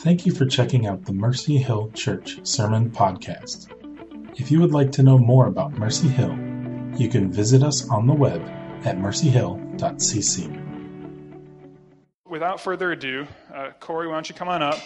Thank 0.00 0.24
you 0.24 0.32
for 0.32 0.46
checking 0.46 0.86
out 0.86 1.04
the 1.04 1.12
Mercy 1.12 1.58
Hill 1.58 1.90
Church 1.92 2.38
Sermon 2.42 2.90
Podcast. 2.90 3.68
If 4.40 4.50
you 4.50 4.58
would 4.60 4.72
like 4.72 4.90
to 4.92 5.02
know 5.02 5.18
more 5.18 5.46
about 5.46 5.72
Mercy 5.72 6.08
Hill, 6.08 6.30
you 6.96 7.10
can 7.10 7.30
visit 7.30 7.62
us 7.62 7.86
on 7.90 8.06
the 8.06 8.14
web 8.14 8.40
at 8.86 8.96
mercyhill.cc. 8.96 10.56
Without 12.26 12.62
further 12.62 12.92
ado, 12.92 13.26
uh, 13.52 13.72
Corey, 13.78 14.08
why 14.08 14.14
don't 14.14 14.26
you 14.26 14.34
come 14.34 14.48
on 14.48 14.62
up? 14.62 14.78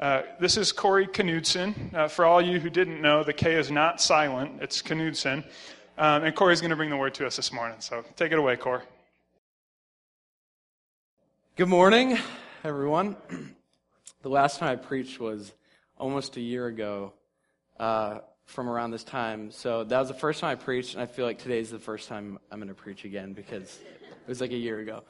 Uh, 0.00 0.22
this 0.40 0.56
is 0.56 0.72
Corey 0.72 1.06
Knudsen. 1.06 1.94
Uh, 1.94 2.08
for 2.08 2.24
all 2.24 2.42
you 2.42 2.58
who 2.58 2.70
didn't 2.70 3.00
know, 3.00 3.22
the 3.22 3.32
K 3.32 3.54
is 3.54 3.70
not 3.70 4.00
silent, 4.00 4.60
it's 4.60 4.82
Knudsen. 4.82 5.44
Um, 5.96 6.24
and 6.24 6.34
Corey's 6.34 6.60
going 6.60 6.70
to 6.70 6.76
bring 6.76 6.90
the 6.90 6.96
word 6.96 7.14
to 7.14 7.24
us 7.24 7.36
this 7.36 7.52
morning. 7.52 7.76
So 7.78 8.04
take 8.16 8.32
it 8.32 8.38
away, 8.38 8.56
Corey. 8.56 8.82
Good 11.54 11.68
morning, 11.68 12.18
everyone. 12.64 13.14
The 14.22 14.28
last 14.28 14.58
time 14.58 14.68
I 14.68 14.76
preached 14.76 15.18
was 15.18 15.50
almost 15.96 16.36
a 16.36 16.42
year 16.42 16.66
ago 16.66 17.14
uh, 17.78 18.18
from 18.44 18.68
around 18.68 18.90
this 18.90 19.02
time. 19.02 19.50
So 19.50 19.82
that 19.82 19.98
was 19.98 20.08
the 20.08 20.14
first 20.14 20.40
time 20.40 20.50
I 20.50 20.56
preached, 20.56 20.92
and 20.92 21.02
I 21.02 21.06
feel 21.06 21.24
like 21.24 21.38
today's 21.38 21.70
the 21.70 21.78
first 21.78 22.06
time 22.06 22.38
I'm 22.50 22.58
going 22.58 22.68
to 22.68 22.74
preach 22.74 23.06
again 23.06 23.32
because 23.32 23.80
it 23.80 24.28
was 24.28 24.42
like 24.42 24.50
a 24.50 24.58
year 24.58 24.80
ago. 24.80 25.04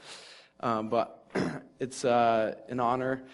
Um, 0.61 0.91
but 0.91 1.29
it's 1.81 2.05
uh, 2.05 2.55
an 2.69 2.79
honor 2.79 3.25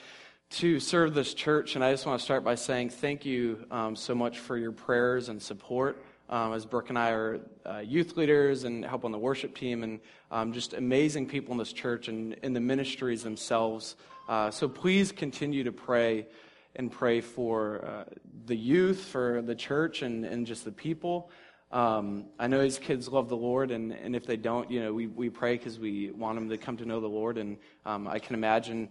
to 0.53 0.81
serve 0.81 1.12
this 1.12 1.34
church, 1.34 1.75
and 1.75 1.84
I 1.84 1.93
just 1.93 2.06
want 2.06 2.20
to 2.20 2.25
start 2.25 2.43
by 2.43 2.55
saying 2.55 2.89
thank 2.89 3.27
you 3.27 3.67
um, 3.70 3.97
so 3.97 4.15
much 4.15 4.39
for 4.39 4.56
your 4.56 4.73
prayers 4.73 5.29
and 5.29 5.43
support. 5.43 6.03
Um, 6.31 6.55
as 6.55 6.65
Brooke 6.65 6.89
and 6.89 6.98
I 6.98 7.11
are 7.11 7.41
uh, 7.67 7.79
youth 7.81 8.17
leaders 8.17 8.65
and 8.65 8.83
help 8.83 9.05
on 9.05 9.12
the 9.12 9.19
worship 9.19 9.55
team, 9.55 9.83
and 9.83 10.01
um, 10.31 10.55
just 10.55 10.73
amazing 10.73 11.27
people 11.27 11.53
in 11.53 11.59
this 11.59 11.75
church 11.75 12.09
and 12.09 12.33
in 12.43 12.55
the 12.55 12.61
ministries 12.61 13.23
themselves. 13.23 13.97
Uh, 14.29 14.51
so 14.51 14.69
please 14.69 15.12
continue 15.12 15.65
to 15.65 15.73
pray 15.73 16.27
and 16.75 16.91
pray 16.91 17.21
for 17.21 17.84
uh, 17.84 18.05
the 18.45 18.56
youth, 18.56 19.05
for 19.05 19.41
the 19.42 19.55
church, 19.55 20.03
and, 20.03 20.25
and 20.25 20.47
just 20.47 20.64
the 20.64 20.73
people. 20.73 21.31
Um, 21.73 22.27
I 22.39 22.47
know 22.47 22.62
these 22.62 22.78
kids 22.78 23.09
love 23.09 23.28
the 23.28 23.37
Lord, 23.37 23.70
and, 23.70 23.92
and 23.92 24.15
if 24.15 24.27
they 24.27 24.37
don't, 24.37 24.70
you 24.70 24.81
know, 24.81 24.92
we, 24.92 25.06
we 25.06 25.31
pray 25.31 25.56
because 25.56 25.78
we 25.78 26.11
want 26.11 26.37
them 26.37 26.48
to 26.48 26.59
come 26.59 26.77
to 26.77 26.84
know 26.84 27.00
the 27.00 27.09
Lord. 27.09 27.39
And 27.39 27.56
um, 27.84 28.06
I 28.06 28.19
can 28.19 28.34
imagine 28.34 28.89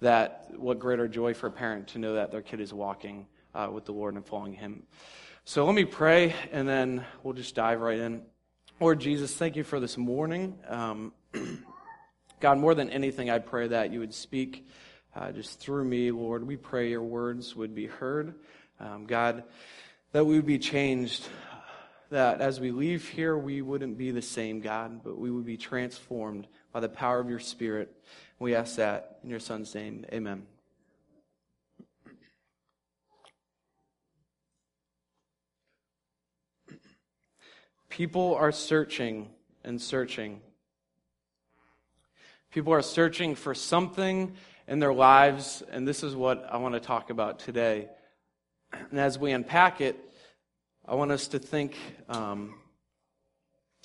that 0.00 0.50
what 0.56 0.78
greater 0.78 1.08
joy 1.08 1.34
for 1.34 1.46
a 1.46 1.50
parent 1.50 1.88
to 1.88 1.98
know 1.98 2.14
that 2.14 2.30
their 2.30 2.42
kid 2.42 2.60
is 2.60 2.72
walking 2.72 3.26
uh, 3.54 3.68
with 3.72 3.84
the 3.84 3.92
Lord 3.92 4.14
and 4.14 4.26
following 4.26 4.54
Him. 4.54 4.84
So 5.44 5.64
let 5.64 5.74
me 5.74 5.84
pray, 5.84 6.34
and 6.52 6.68
then 6.68 7.04
we'll 7.22 7.34
just 7.34 7.54
dive 7.54 7.80
right 7.80 7.98
in. 7.98 8.22
Lord 8.80 9.00
Jesus, 9.00 9.34
thank 9.34 9.56
you 9.56 9.64
for 9.64 9.78
this 9.78 9.96
morning. 9.96 10.58
Um, 10.68 11.12
God, 12.40 12.58
more 12.58 12.74
than 12.74 12.90
anything, 12.90 13.30
I 13.30 13.38
pray 13.38 13.68
that 13.68 13.92
you 13.92 14.00
would 14.00 14.12
speak 14.12 14.66
uh, 15.16 15.32
just 15.32 15.60
through 15.60 15.84
me, 15.84 16.10
Lord. 16.10 16.46
We 16.46 16.56
pray 16.56 16.90
your 16.90 17.02
words 17.02 17.56
would 17.56 17.74
be 17.74 17.86
heard. 17.86 18.34
Um, 18.78 19.06
God, 19.06 19.44
that 20.12 20.24
we 20.24 20.36
would 20.36 20.46
be 20.46 20.58
changed. 20.58 21.26
That 22.10 22.40
as 22.40 22.60
we 22.60 22.70
leave 22.70 23.08
here, 23.08 23.36
we 23.36 23.62
wouldn't 23.62 23.96
be 23.96 24.10
the 24.10 24.22
same, 24.22 24.60
God, 24.60 25.02
but 25.02 25.18
we 25.18 25.30
would 25.30 25.46
be 25.46 25.56
transformed 25.56 26.46
by 26.72 26.80
the 26.80 26.88
power 26.88 27.18
of 27.18 27.30
your 27.30 27.40
Spirit. 27.40 27.92
We 28.38 28.54
ask 28.54 28.76
that 28.76 29.18
in 29.24 29.30
your 29.30 29.40
Son's 29.40 29.74
name. 29.74 30.04
Amen. 30.12 30.46
People 37.88 38.34
are 38.34 38.52
searching 38.52 39.30
and 39.64 39.80
searching 39.80 40.42
People 42.56 42.72
are 42.72 42.80
searching 42.80 43.34
for 43.34 43.54
something 43.54 44.32
in 44.68 44.78
their 44.78 44.92
lives, 44.92 45.62
and 45.70 45.86
this 45.86 46.02
is 46.02 46.16
what 46.16 46.46
I 46.50 46.56
want 46.56 46.74
to 46.74 46.80
talk 46.80 47.10
about 47.10 47.38
today. 47.38 47.88
And 48.90 48.98
as 48.98 49.18
we 49.18 49.32
unpack 49.32 49.80
it, 49.80 49.96
I 50.86 50.94
want 50.94 51.12
us 51.12 51.28
to 51.28 51.38
think 51.38 51.76
um, 52.08 52.54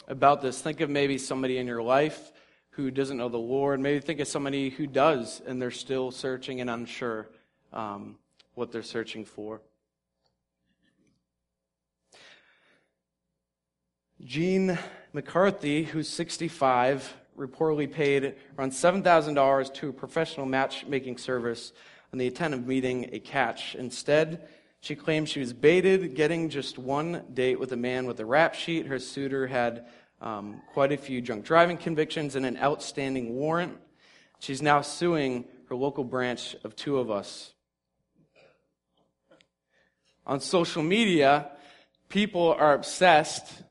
about 0.08 0.42
this. 0.42 0.62
Think 0.62 0.82
of 0.82 0.90
maybe 0.90 1.18
somebody 1.18 1.58
in 1.58 1.68
your 1.68 1.84
life 1.84 2.32
who 2.72 2.90
doesn't 2.90 3.18
know 3.18 3.30
the 3.30 3.38
Lord. 3.38 3.80
Maybe 3.80 4.00
think 4.00 4.20
of 4.20 4.28
somebody 4.28 4.70
who 4.70 4.88
does, 4.88 5.42
and 5.46 5.62
they're 5.62 5.72
still 5.72 6.12
searching 6.12 6.62
and 6.62 6.70
unsure 6.70 7.30
um, 7.74 8.18
what 8.56 8.72
they're 8.72 8.82
searching 8.82 9.26
for. 9.26 9.62
Gene 14.24 14.78
McCarthy, 15.14 15.84
who's 15.84 16.08
65, 16.08 17.16
reportedly 17.42 17.92
paid 17.92 18.36
around 18.58 18.72
$7,000 18.72 19.74
to 19.74 19.90
a 19.90 19.94
professional 19.94 20.46
matchmaking 20.46 21.18
service 21.18 21.74
on 22.14 22.20
the 22.20 22.28
intent 22.28 22.54
of 22.54 22.68
meeting 22.68 23.10
a 23.12 23.20
catch. 23.20 23.76
Instead, 23.76 24.48
she 24.82 24.96
claimed 24.96 25.28
she 25.28 25.40
was 25.40 25.54
baited, 25.54 26.16
getting 26.16 26.50
just 26.50 26.78
one 26.78 27.24
date 27.34 27.60
with 27.60 27.72
a 27.72 27.78
man 27.78 28.06
with 28.06 28.20
a 28.20 28.26
rap 28.26 28.54
sheet. 28.54 28.86
Her 28.86 29.00
suitor 29.00 29.48
had 29.48 29.88
um, 30.22 30.62
quite 30.74 30.92
a 30.92 30.98
few 30.98 31.22
drunk 31.22 31.46
driving 31.46 31.78
convictions 31.78 32.36
and 32.36 32.46
an 32.46 32.58
outstanding 32.58 33.36
warrant. 33.36 33.78
She's 34.40 34.62
now 34.62 34.82
suing 34.82 35.46
her 35.70 35.76
local 35.76 36.04
branch 36.04 36.56
of 36.64 36.76
two 36.76 36.98
of 36.98 37.10
us. 37.10 37.54
On 40.26 40.40
social 40.40 40.84
media, 40.84 41.52
people 42.10 42.54
are 42.54 42.74
obsessed 42.74 43.64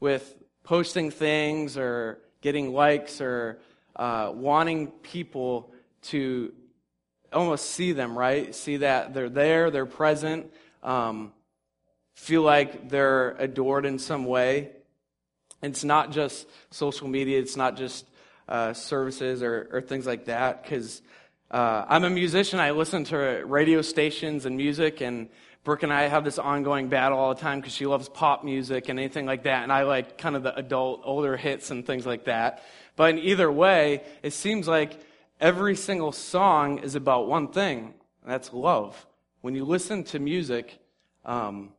with 0.00 0.34
posting 0.64 1.10
things 1.10 1.76
or 1.76 2.18
getting 2.40 2.72
likes 2.72 3.20
or 3.20 3.58
uh, 3.96 4.32
wanting 4.34 4.88
people 4.88 5.72
to 6.02 6.52
almost 7.32 7.70
see 7.70 7.92
them, 7.92 8.18
right? 8.18 8.54
See 8.54 8.78
that 8.78 9.14
they're 9.14 9.28
there, 9.28 9.70
they're 9.70 9.86
present, 9.86 10.52
um, 10.82 11.32
feel 12.14 12.42
like 12.42 12.88
they're 12.88 13.30
adored 13.32 13.86
in 13.86 13.98
some 13.98 14.24
way. 14.24 14.70
It's 15.62 15.84
not 15.84 16.10
just 16.10 16.48
social 16.70 17.08
media, 17.08 17.38
it's 17.38 17.56
not 17.56 17.76
just 17.76 18.06
uh, 18.48 18.72
services 18.72 19.42
or, 19.42 19.68
or, 19.72 19.80
things 19.80 20.06
like 20.06 20.24
that, 20.24 20.62
because 20.62 21.02
uh, 21.52 21.84
I'm 21.88 22.02
a 22.02 22.10
musician. 22.10 22.58
I 22.58 22.72
listen 22.72 23.04
to 23.04 23.16
radio 23.46 23.80
stations 23.80 24.44
and 24.44 24.56
music, 24.56 25.00
and 25.00 25.28
Brooke 25.62 25.82
and 25.82 25.92
I 25.92 26.08
have 26.08 26.24
this 26.24 26.38
ongoing 26.38 26.88
battle 26.88 27.18
all 27.18 27.34
the 27.34 27.40
time 27.40 27.60
because 27.60 27.74
she 27.74 27.84
loves 27.84 28.08
pop 28.08 28.44
music 28.44 28.88
and 28.88 28.98
anything 28.98 29.26
like 29.26 29.42
that, 29.42 29.62
and 29.62 29.70
I 29.70 29.82
like 29.82 30.16
kind 30.16 30.34
of 30.34 30.42
the 30.42 30.56
adult, 30.56 31.02
older 31.04 31.36
hits 31.36 31.70
and 31.70 31.86
things 31.86 32.06
like 32.06 32.24
that. 32.24 32.62
But 32.96 33.10
in 33.10 33.18
either 33.18 33.50
way, 33.52 34.02
it 34.22 34.32
seems 34.32 34.66
like 34.66 34.98
every 35.38 35.76
single 35.76 36.12
song 36.12 36.78
is 36.78 36.94
about 36.94 37.28
one 37.28 37.48
thing, 37.48 37.94
and 38.22 38.32
that's 38.32 38.54
love. 38.54 39.06
When 39.42 39.54
you 39.54 39.64
listen 39.66 40.04
to 40.04 40.18
music, 40.18 40.78
um, 41.26 41.72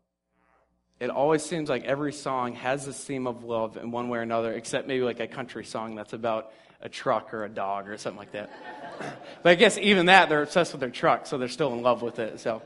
it 0.99 1.09
always 1.09 1.43
seems 1.43 1.67
like 1.67 1.83
every 1.83 2.13
song 2.13 2.53
has 2.53 2.85
this 2.85 3.03
theme 3.03 3.25
of 3.25 3.43
love 3.43 3.77
in 3.77 3.89
one 3.89 4.09
way 4.09 4.19
or 4.19 4.21
another, 4.21 4.53
except 4.53 4.87
maybe 4.87 5.03
like 5.03 5.19
a 5.19 5.27
country 5.27 5.65
song 5.65 5.95
that's 5.95 6.13
about 6.13 6.53
a 6.81 6.89
truck 6.89 7.33
or 7.33 7.45
a 7.45 7.49
dog 7.49 7.89
or 7.89 7.97
something 7.97 8.19
like 8.19 8.33
that. 8.33 8.51
but 9.43 9.49
I 9.49 9.55
guess 9.55 9.79
even 9.79 10.05
that, 10.05 10.29
they're 10.29 10.43
obsessed 10.43 10.71
with 10.71 10.81
their 10.81 10.91
truck, 10.91 11.25
so 11.25 11.39
they're 11.39 11.47
still 11.47 11.73
in 11.73 11.81
love 11.81 12.03
with 12.03 12.19
it. 12.19 12.39
So. 12.39 12.61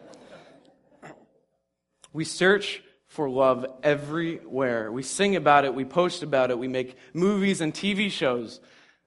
We 2.16 2.24
search 2.24 2.82
for 3.08 3.30
love 3.30 3.66
everywhere. 3.84 4.90
We 4.90 5.04
sing 5.04 5.36
about 5.36 5.66
it, 5.66 5.76
we 5.76 5.84
post 5.84 6.24
about 6.24 6.50
it, 6.50 6.58
we 6.58 6.70
make 6.70 6.96
movies 7.14 7.60
and 7.60 7.74
TV 7.74 8.10
shows. 8.10 8.62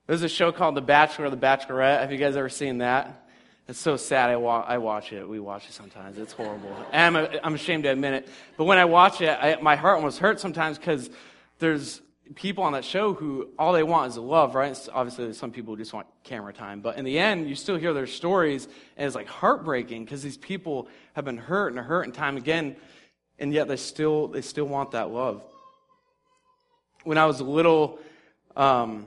There's 0.07 0.23
a 0.23 0.29
show 0.29 0.53
called 0.53 0.75
The 0.75 0.83
Bachelor 0.83 1.25
or 1.25 1.31
The 1.31 1.39
Bachelorette. 1.39 2.01
Have 2.01 2.13
you 2.13 2.19
guys 2.19 2.37
ever 2.37 2.51
seen 2.51 2.79
that? 2.79 3.27
It's 3.67 3.79
so 3.79 3.97
sad. 3.97 4.29
I, 4.29 4.37
wa- 4.37 4.65
I 4.67 4.77
watch 4.77 5.15
it. 5.15 5.27
We 5.27 5.41
watch 5.41 5.67
it 5.71 5.73
sometimes. 5.73 6.19
It's 6.19 6.35
horrible. 6.35 6.71
I'm, 6.93 7.17
a, 7.17 7.41
I'm 7.43 7.55
ashamed 7.55 7.85
to 7.85 7.91
admit 7.91 8.13
it. 8.13 8.29
But 8.59 8.65
when 8.65 8.77
I 8.77 8.85
watch 8.85 9.23
it, 9.23 9.31
I, 9.31 9.57
my 9.63 9.77
heart 9.77 9.97
almost 9.97 10.19
hurts 10.19 10.43
sometimes 10.43 10.77
because 10.77 11.09
there's 11.61 12.03
people 12.35 12.65
on 12.65 12.73
that 12.73 12.85
show 12.85 13.15
who 13.15 13.49
all 13.59 13.73
they 13.73 13.83
want 13.83 14.11
is 14.11 14.19
love, 14.19 14.55
right? 14.55 14.73
It's 14.73 14.89
obviously, 14.93 15.33
some 15.33 15.51
people 15.51 15.77
just 15.77 15.95
want 15.95 16.07
camera 16.25 16.53
time. 16.53 16.83
But 16.83 16.99
in 16.99 17.07
the 17.07 17.19
end, 17.19 17.49
you 17.49 17.55
still 17.55 17.77
hear 17.77 17.95
their 17.95 18.07
stories, 18.07 18.69
and 18.99 19.07
it's 19.07 19.17
like 19.17 19.29
heartbreaking 19.29 20.05
because 20.05 20.23
these 20.23 20.37
people 20.37 20.89
have 21.15 21.25
been 21.25 21.39
hurt 21.39 21.73
and 21.73 21.79
hurt 21.79 22.03
and 22.03 22.13
time 22.13 22.37
again 22.37 22.77
and 23.39 23.53
yet 23.53 23.69
they 23.69 23.77
still 23.77 24.29
they 24.29 24.43
still 24.43 24.67
want 24.67 24.93
that 24.93 25.11
love. 25.11 25.43
When 27.05 27.19
I 27.19 27.27
was 27.27 27.41
little, 27.41 27.99
um, 28.57 29.07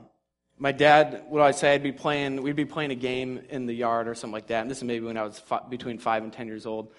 my 0.58 0.72
dad 0.72 1.24
would 1.28 1.40
always 1.40 1.56
say 1.56 1.74
I'd 1.74 1.82
be 1.82 1.92
playing 1.92 2.42
we'd 2.42 2.56
be 2.56 2.64
playing 2.64 2.90
a 2.90 2.96
game 2.96 3.40
in 3.50 3.66
the 3.66 3.74
yard 3.74 4.08
or 4.08 4.14
something 4.14 4.32
like 4.32 4.48
that. 4.48 4.62
And 4.62 4.70
this 4.70 4.78
is 4.78 4.84
maybe 4.84 5.06
when 5.06 5.16
I 5.16 5.24
was 5.24 5.42
between 5.68 5.98
five 5.98 6.22
and 6.22 6.32
ten 6.32 6.46
years 6.46 6.66
old. 6.66 6.92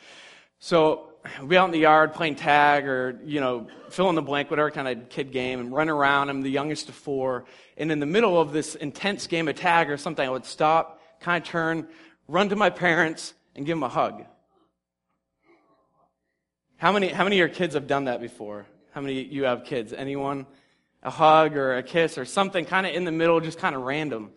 So 0.59 1.09
we'd 1.41 1.49
be 1.49 1.57
out 1.57 1.65
in 1.65 1.71
the 1.71 1.79
yard 1.79 2.13
playing 2.13 2.35
tag 2.35 2.87
or 2.87 3.19
you 3.25 3.39
know 3.39 3.67
fill 3.89 4.09
in 4.09 4.15
the 4.15 4.21
blank 4.21 4.49
whatever 4.49 4.71
kind 4.71 4.87
of 4.87 5.09
kid 5.09 5.31
game 5.31 5.59
and 5.59 5.73
run 5.73 5.89
around. 5.89 6.29
I'm 6.29 6.41
the 6.41 6.51
youngest 6.51 6.89
of 6.89 6.95
four, 6.95 7.45
and 7.77 7.91
in 7.91 7.99
the 7.99 8.05
middle 8.05 8.39
of 8.39 8.53
this 8.53 8.75
intense 8.75 9.27
game 9.27 9.47
of 9.47 9.55
tag 9.55 9.89
or 9.89 9.97
something, 9.97 10.25
I 10.25 10.29
would 10.29 10.45
stop, 10.45 11.01
kind 11.19 11.41
of 11.41 11.49
turn, 11.49 11.87
run 12.27 12.49
to 12.49 12.55
my 12.55 12.69
parents, 12.69 13.33
and 13.55 13.65
give 13.65 13.75
them 13.75 13.83
a 13.83 13.89
hug. 13.89 14.25
How 16.83 16.91
many, 16.91 17.07
how 17.07 17.23
many 17.23 17.37
of 17.37 17.39
your 17.39 17.47
kids 17.47 17.75
have 17.75 17.87
done 17.87 18.03
that 18.05 18.19
before? 18.19 18.65
How 18.91 18.99
many 18.99 19.23
you 19.23 19.45
have 19.45 19.63
kids? 19.63 19.93
Anyone? 19.93 20.45
A 21.01 21.09
hug 21.09 21.55
or 21.55 21.77
a 21.77 21.81
kiss 21.81 22.17
or 22.17 22.25
something 22.25 22.65
kind 22.65 22.85
of 22.85 22.93
in 22.93 23.05
the 23.05 23.11
middle, 23.13 23.39
just 23.39 23.57
kind 23.57 23.73
of 23.73 23.83
random. 23.83 24.31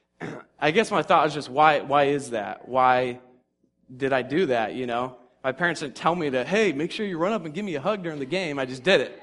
I 0.58 0.70
guess 0.70 0.90
my 0.90 1.02
thought 1.02 1.22
was 1.24 1.34
just 1.34 1.50
why, 1.50 1.80
why 1.80 2.04
is 2.04 2.30
that? 2.30 2.66
Why 2.66 3.20
did 3.94 4.14
I 4.14 4.22
do 4.22 4.46
that, 4.46 4.74
you 4.74 4.86
know? 4.86 5.16
My 5.44 5.52
parents 5.52 5.82
didn't 5.82 5.94
tell 5.94 6.14
me 6.14 6.30
to, 6.30 6.46
hey, 6.46 6.72
make 6.72 6.92
sure 6.92 7.04
you 7.04 7.18
run 7.18 7.34
up 7.34 7.44
and 7.44 7.52
give 7.52 7.66
me 7.66 7.74
a 7.74 7.80
hug 7.82 8.02
during 8.02 8.18
the 8.18 8.24
game. 8.24 8.58
I 8.58 8.64
just 8.64 8.82
did 8.82 9.02
it. 9.02 9.22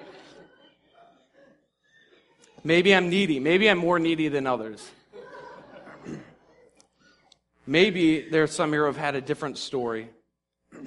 Maybe 2.64 2.94
I'm 2.94 3.10
needy. 3.10 3.40
Maybe 3.40 3.68
I'm 3.68 3.80
more 3.80 3.98
needy 3.98 4.28
than 4.28 4.46
others. 4.46 4.88
Maybe 7.66 8.30
there's 8.30 8.52
some 8.52 8.72
here 8.72 8.82
who 8.82 8.86
have 8.86 8.98
had 8.98 9.16
a 9.16 9.22
different 9.22 9.58
story. 9.58 10.12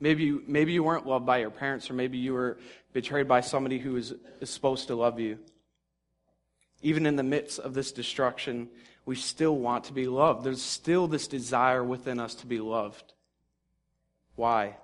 Maybe 0.00 0.24
you, 0.24 0.42
maybe 0.46 0.72
you 0.72 0.82
weren't 0.82 1.06
loved 1.06 1.26
by 1.26 1.38
your 1.38 1.50
parents, 1.50 1.90
or 1.90 1.94
maybe 1.94 2.18
you 2.18 2.34
were 2.34 2.58
betrayed 2.92 3.26
by 3.26 3.40
somebody 3.40 3.78
who 3.78 3.96
is, 3.96 4.14
is 4.40 4.50
supposed 4.50 4.86
to 4.88 4.94
love 4.94 5.18
you. 5.18 5.38
Even 6.82 7.06
in 7.06 7.16
the 7.16 7.24
midst 7.24 7.58
of 7.58 7.74
this 7.74 7.90
destruction, 7.90 8.68
we 9.04 9.16
still 9.16 9.56
want 9.56 9.84
to 9.84 9.92
be 9.92 10.06
loved. 10.06 10.44
There's 10.44 10.62
still 10.62 11.08
this 11.08 11.26
desire 11.26 11.82
within 11.82 12.20
us 12.20 12.36
to 12.36 12.46
be 12.46 12.60
loved. 12.60 13.14
Why? 14.36 14.76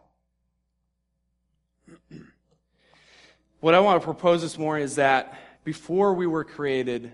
What 3.61 3.73
I 3.73 3.81
want 3.81 3.99
to 4.03 4.05
propose 4.05 4.43
this 4.43 4.59
morning 4.59 4.85
is 4.85 4.97
that 4.97 5.39
before 5.65 6.13
we 6.13 6.27
were 6.27 6.45
created, 6.45 7.13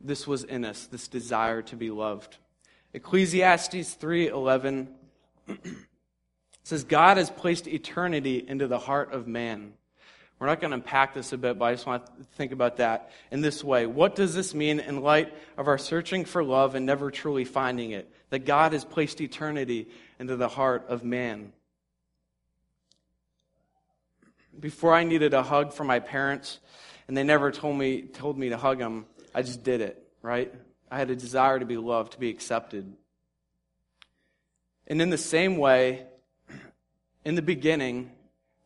this 0.00 0.26
was 0.26 0.42
in 0.42 0.64
us, 0.64 0.86
this 0.86 1.06
desire 1.06 1.62
to 1.62 1.76
be 1.76 1.90
loved. 1.92 2.36
Ecclesiastes 2.94 3.94
3:11 3.94 4.88
says 6.62 6.84
God 6.84 7.16
has 7.16 7.30
placed 7.30 7.66
eternity 7.66 8.44
into 8.46 8.68
the 8.68 8.78
heart 8.78 9.12
of 9.12 9.26
man. 9.26 9.72
We're 10.38 10.46
not 10.46 10.60
going 10.60 10.70
to 10.70 10.76
unpack 10.76 11.12
this 11.12 11.34
a 11.34 11.38
bit, 11.38 11.58
but 11.58 11.66
I 11.66 11.72
just 11.72 11.86
want 11.86 12.06
to 12.06 12.24
think 12.36 12.52
about 12.52 12.78
that 12.78 13.10
in 13.30 13.42
this 13.42 13.62
way. 13.62 13.84
What 13.84 14.14
does 14.14 14.34
this 14.34 14.54
mean 14.54 14.80
in 14.80 15.02
light 15.02 15.34
of 15.58 15.68
our 15.68 15.76
searching 15.76 16.24
for 16.24 16.42
love 16.42 16.74
and 16.74 16.86
never 16.86 17.10
truly 17.10 17.44
finding 17.44 17.90
it? 17.90 18.10
That 18.30 18.46
God 18.46 18.72
has 18.72 18.82
placed 18.82 19.20
eternity 19.20 19.88
into 20.18 20.36
the 20.36 20.48
heart 20.48 20.86
of 20.88 21.04
man. 21.04 21.52
Before 24.58 24.94
I 24.94 25.04
needed 25.04 25.34
a 25.34 25.42
hug 25.42 25.74
from 25.74 25.88
my 25.88 26.00
parents, 26.00 26.58
and 27.06 27.16
they 27.16 27.24
never 27.24 27.50
told 27.50 27.76
me, 27.76 28.02
told 28.02 28.38
me 28.38 28.48
to 28.48 28.56
hug 28.56 28.78
them, 28.78 29.04
I 29.34 29.42
just 29.42 29.62
did 29.62 29.82
it, 29.82 30.02
right? 30.22 30.54
I 30.90 30.96
had 30.96 31.10
a 31.10 31.16
desire 31.16 31.58
to 31.58 31.66
be 31.66 31.76
loved, 31.76 32.12
to 32.12 32.18
be 32.18 32.30
accepted. 32.30 32.90
And 34.86 35.02
in 35.02 35.10
the 35.10 35.18
same 35.18 35.58
way, 35.58 36.06
in 37.24 37.34
the 37.34 37.42
beginning, 37.42 38.10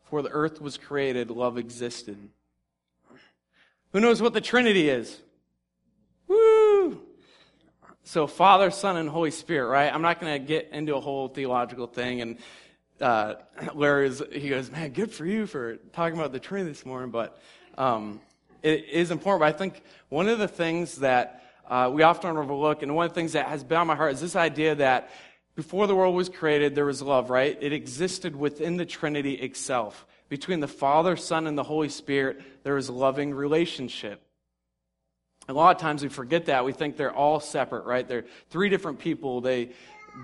before 0.03 0.21
the 0.21 0.29
earth 0.29 0.61
was 0.61 0.77
created, 0.77 1.29
love 1.29 1.57
existed. 1.57 2.17
Who 3.91 3.99
knows 3.99 4.21
what 4.21 4.33
the 4.33 4.41
Trinity 4.41 4.89
is? 4.89 5.21
Woo! 6.27 7.01
So, 8.03 8.27
Father, 8.27 8.69
Son, 8.71 8.97
and 8.97 9.09
Holy 9.09 9.31
Spirit, 9.31 9.67
right? 9.67 9.93
I'm 9.93 10.01
not 10.01 10.21
going 10.21 10.33
to 10.33 10.47
get 10.47 10.69
into 10.71 10.95
a 10.95 11.01
whole 11.01 11.27
theological 11.27 11.87
thing. 11.87 12.21
And 12.21 12.37
uh, 13.01 13.35
Larry, 13.73 14.11
he 14.31 14.49
goes, 14.49 14.69
man, 14.69 14.91
good 14.91 15.11
for 15.11 15.25
you 15.25 15.47
for 15.47 15.77
talking 15.93 16.17
about 16.17 16.31
the 16.31 16.39
Trinity 16.39 16.71
this 16.71 16.85
morning. 16.85 17.09
But 17.09 17.41
um, 17.77 18.21
it 18.61 18.85
is 18.89 19.11
important. 19.11 19.41
But 19.41 19.55
I 19.55 19.57
think 19.57 19.81
one 20.09 20.29
of 20.29 20.39
the 20.39 20.47
things 20.47 20.97
that 20.97 21.43
uh, 21.67 21.89
we 21.91 22.03
often 22.03 22.37
overlook, 22.37 22.83
and 22.83 22.95
one 22.95 23.07
of 23.07 23.11
the 23.11 23.15
things 23.15 23.33
that 23.33 23.47
has 23.47 23.63
been 23.63 23.79
on 23.79 23.87
my 23.87 23.95
heart 23.95 24.13
is 24.13 24.21
this 24.21 24.35
idea 24.35 24.75
that 24.75 25.09
before 25.55 25.87
the 25.87 25.95
world 25.95 26.15
was 26.15 26.29
created, 26.29 26.75
there 26.75 26.85
was 26.85 27.01
love, 27.01 27.29
right? 27.29 27.57
It 27.61 27.71
existed 27.71 28.35
within 28.35 28.77
the 28.77 28.85
Trinity 28.85 29.33
itself. 29.33 30.05
Between 30.27 30.59
the 30.59 30.67
Father, 30.67 31.15
Son, 31.15 31.47
and 31.47 31.57
the 31.57 31.63
Holy 31.63 31.89
Spirit, 31.89 32.41
there 32.63 32.75
was 32.75 32.89
loving 32.89 33.33
relationship. 33.33 34.21
A 35.47 35.53
lot 35.53 35.75
of 35.75 35.81
times 35.81 36.03
we 36.03 36.09
forget 36.09 36.47
that. 36.47 36.65
We 36.65 36.73
think 36.73 36.97
they're 36.97 37.13
all 37.13 37.39
separate, 37.39 37.85
right? 37.85 38.07
They're 38.07 38.25
three 38.49 38.69
different 38.69 38.99
people. 38.99 39.41
They 39.41 39.69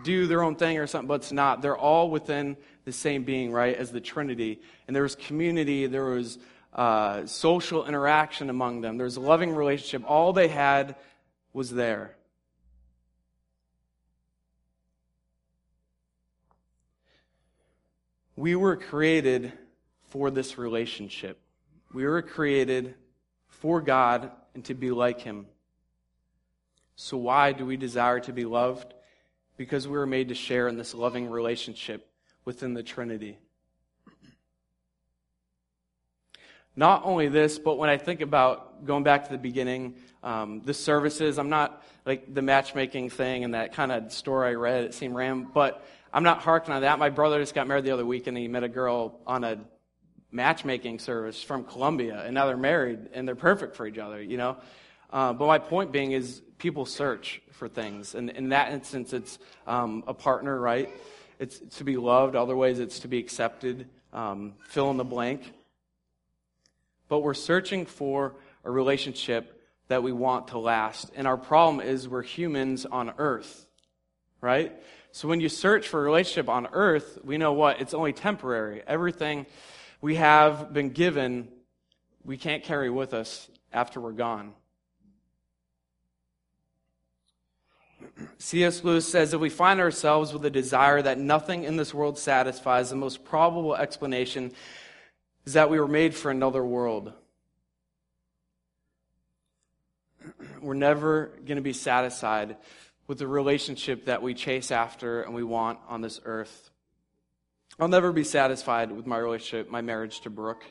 do 0.04 0.28
their 0.28 0.44
own 0.44 0.56
thing 0.56 0.78
or 0.80 0.88
something, 0.88 1.08
but 1.08 1.16
it's 1.16 1.32
not. 1.32 1.62
They're 1.62 1.78
all 1.78 2.10
within 2.10 2.58
the 2.86 2.92
same 2.92 3.24
being, 3.24 3.52
right, 3.52 3.76
as 3.76 3.92
the 3.92 4.02
Trinity. 4.02 4.60
And 4.88 4.96
there 4.96 5.04
was 5.04 5.16
community, 5.16 5.86
there 5.86 6.06
was 6.06 6.40
uh, 6.74 7.26
social 7.26 7.86
interaction 7.86 8.50
among 8.50 8.82
them, 8.82 8.98
there 8.98 9.06
was 9.06 9.18
a 9.18 9.22
loving 9.22 9.54
relationship. 9.54 10.04
All 10.10 10.34
they 10.34 10.48
had 10.48 10.96
was 11.54 11.70
there. 11.70 12.16
We 18.42 18.56
were 18.56 18.76
created 18.76 19.54
for 20.10 20.32
this 20.32 20.58
relationship. 20.58 21.40
We 21.94 22.08
were 22.08 22.24
created 22.24 22.96
for 23.48 23.82
God 23.82 24.32
and 24.56 24.66
to 24.66 24.74
be 24.74 24.90
like 24.90 25.22
Him. 25.22 25.46
So, 26.96 27.18
why 27.18 27.52
do 27.52 27.68
we 27.68 27.78
desire 27.78 28.20
to 28.22 28.34
be 28.34 28.46
loved? 28.46 28.96
Because 29.58 29.88
we 29.88 29.96
were 29.96 30.08
made 30.08 30.30
to 30.30 30.34
share 30.34 30.68
in 30.68 30.76
this 30.76 30.96
loving 30.96 31.30
relationship 31.30 32.10
within 32.44 32.74
the 32.74 32.82
Trinity. 32.82 33.38
Not 36.76 37.04
only 37.06 37.28
this, 37.28 37.60
but 37.60 37.78
when 37.78 37.92
I 37.92 37.98
think 37.98 38.22
about 38.22 38.88
going 38.88 39.04
back 39.04 39.26
to 39.26 39.32
the 39.32 39.38
beginning, 39.38 39.98
um, 40.24 40.64
the 40.66 40.74
services, 40.74 41.38
I'm 41.38 41.50
not 41.50 41.84
like 42.08 42.34
the 42.34 42.42
matchmaking 42.42 43.12
thing 43.12 43.44
and 43.44 43.54
that 43.54 43.74
kind 43.74 43.92
of 43.92 44.12
story 44.12 44.50
I 44.50 44.54
read, 44.54 44.84
it 44.86 44.96
seemed 44.96 45.14
random, 45.14 45.52
but 45.54 45.86
I'm 46.14 46.24
not 46.24 46.40
harking 46.40 46.74
on 46.74 46.82
that. 46.82 47.00
My 47.00 47.10
brother 47.10 47.40
just 47.40 47.56
got 47.56 47.68
married 47.68 47.86
the 47.86 47.92
other 47.92 48.06
week 48.06 48.28
and 48.28 48.38
he 48.38 48.48
met 48.48 48.64
a 48.64 48.70
girl 48.70 49.20
on 49.26 49.44
a 49.44 49.60
matchmaking 50.32 51.00
service 51.00 51.44
from 51.44 51.66
Colombia, 51.66 52.24
and 52.26 52.34
now 52.34 52.46
they're 52.46 52.58
married 52.58 53.00
and 53.14 53.28
they're 53.28 53.36
perfect 53.36 53.76
for 53.76 53.86
each 53.86 53.98
other, 53.98 54.22
you 54.22 54.38
know? 54.38 54.58
Uh, 55.12 55.34
but 55.34 55.46
my 55.46 55.60
point 55.60 55.92
being 55.92 56.14
is 56.14 56.42
people 56.58 56.86
search 56.86 57.42
for 57.52 57.68
things. 57.68 58.16
And 58.16 58.30
in 58.30 58.50
that 58.50 58.72
instance, 58.72 59.12
it's 59.12 59.40
um, 59.68 60.04
a 60.08 60.14
partner, 60.14 60.58
right? 60.58 60.90
It's 61.38 61.60
to 61.78 61.84
be 61.84 61.98
loved. 61.98 62.36
Other 62.36 62.56
ways, 62.56 62.80
it's 62.80 63.00
to 63.00 63.08
be 63.08 63.20
accepted. 63.20 63.90
Um, 64.14 64.54
fill 64.70 64.90
in 64.90 64.98
the 64.98 65.04
blank. 65.04 65.52
But 67.10 67.20
we're 67.20 67.34
searching 67.34 67.86
for 67.86 68.36
a 68.64 68.72
relationship 68.72 69.62
that 69.90 70.02
we 70.02 70.14
want 70.14 70.50
to 70.50 70.60
last. 70.60 71.12
And 71.16 71.28
our 71.28 71.38
problem 71.38 71.86
is 71.86 72.08
we're 72.08 72.22
humans 72.22 72.86
on 72.86 73.14
earth, 73.18 73.68
right? 74.40 74.72
So 75.14 75.28
when 75.28 75.42
you 75.42 75.50
search 75.50 75.90
for 75.90 76.00
a 76.00 76.04
relationship 76.04 76.48
on 76.48 76.68
earth, 76.72 77.20
we 77.24 77.38
know 77.38 77.52
what? 77.52 77.82
It's 77.82 77.94
only 77.94 78.14
temporary. 78.14 78.82
Everything 78.88 79.46
we 80.00 80.16
have 80.16 80.72
been 80.72 80.90
given, 80.90 81.50
we 82.24 82.38
can't 82.38 82.64
carry 82.64 82.90
with 82.90 83.14
us 83.14 83.50
after 83.74 84.00
we're 84.00 84.14
gone. 84.14 84.54
C.S. 88.38 88.84
Lewis 88.84 89.08
says 89.08 89.34
if 89.34 89.42
we 89.42 89.50
find 89.50 89.80
ourselves 89.80 90.32
with 90.34 90.46
a 90.46 90.50
desire 90.50 91.02
that 91.02 91.20
nothing 91.20 91.66
in 91.66 91.76
this 91.76 91.94
world 91.94 92.18
satisfies, 92.18 92.90
the 92.90 92.96
most 92.96 93.24
probable 93.26 93.76
explanation 93.76 94.52
is 95.46 95.54
that 95.54 95.70
we 95.70 95.80
were 95.80 95.88
made 95.88 96.16
for 96.16 96.32
another 96.32 96.64
world. 96.64 97.14
We're 100.62 100.74
never 100.74 101.32
going 101.46 101.58
to 101.58 101.62
be 101.62 101.74
satisfied 101.74 102.56
with 103.08 103.20
the 103.20 103.28
relationship 103.28 104.06
that 104.06 104.22
we 104.22 104.34
chase 104.34 104.72
after 104.72 105.22
and 105.22 105.34
we 105.34 105.44
want 105.44 105.80
on 105.88 106.02
this 106.02 106.20
earth. 106.26 106.70
I'll 107.80 107.88
never 107.88 108.12
be 108.12 108.24
satisfied 108.24 108.92
with 108.92 109.08
my 109.08 109.18
relationship, 109.18 109.70
my 109.70 109.82
marriage 109.82 110.22
to 110.22 110.30
Brooke. 110.30 110.64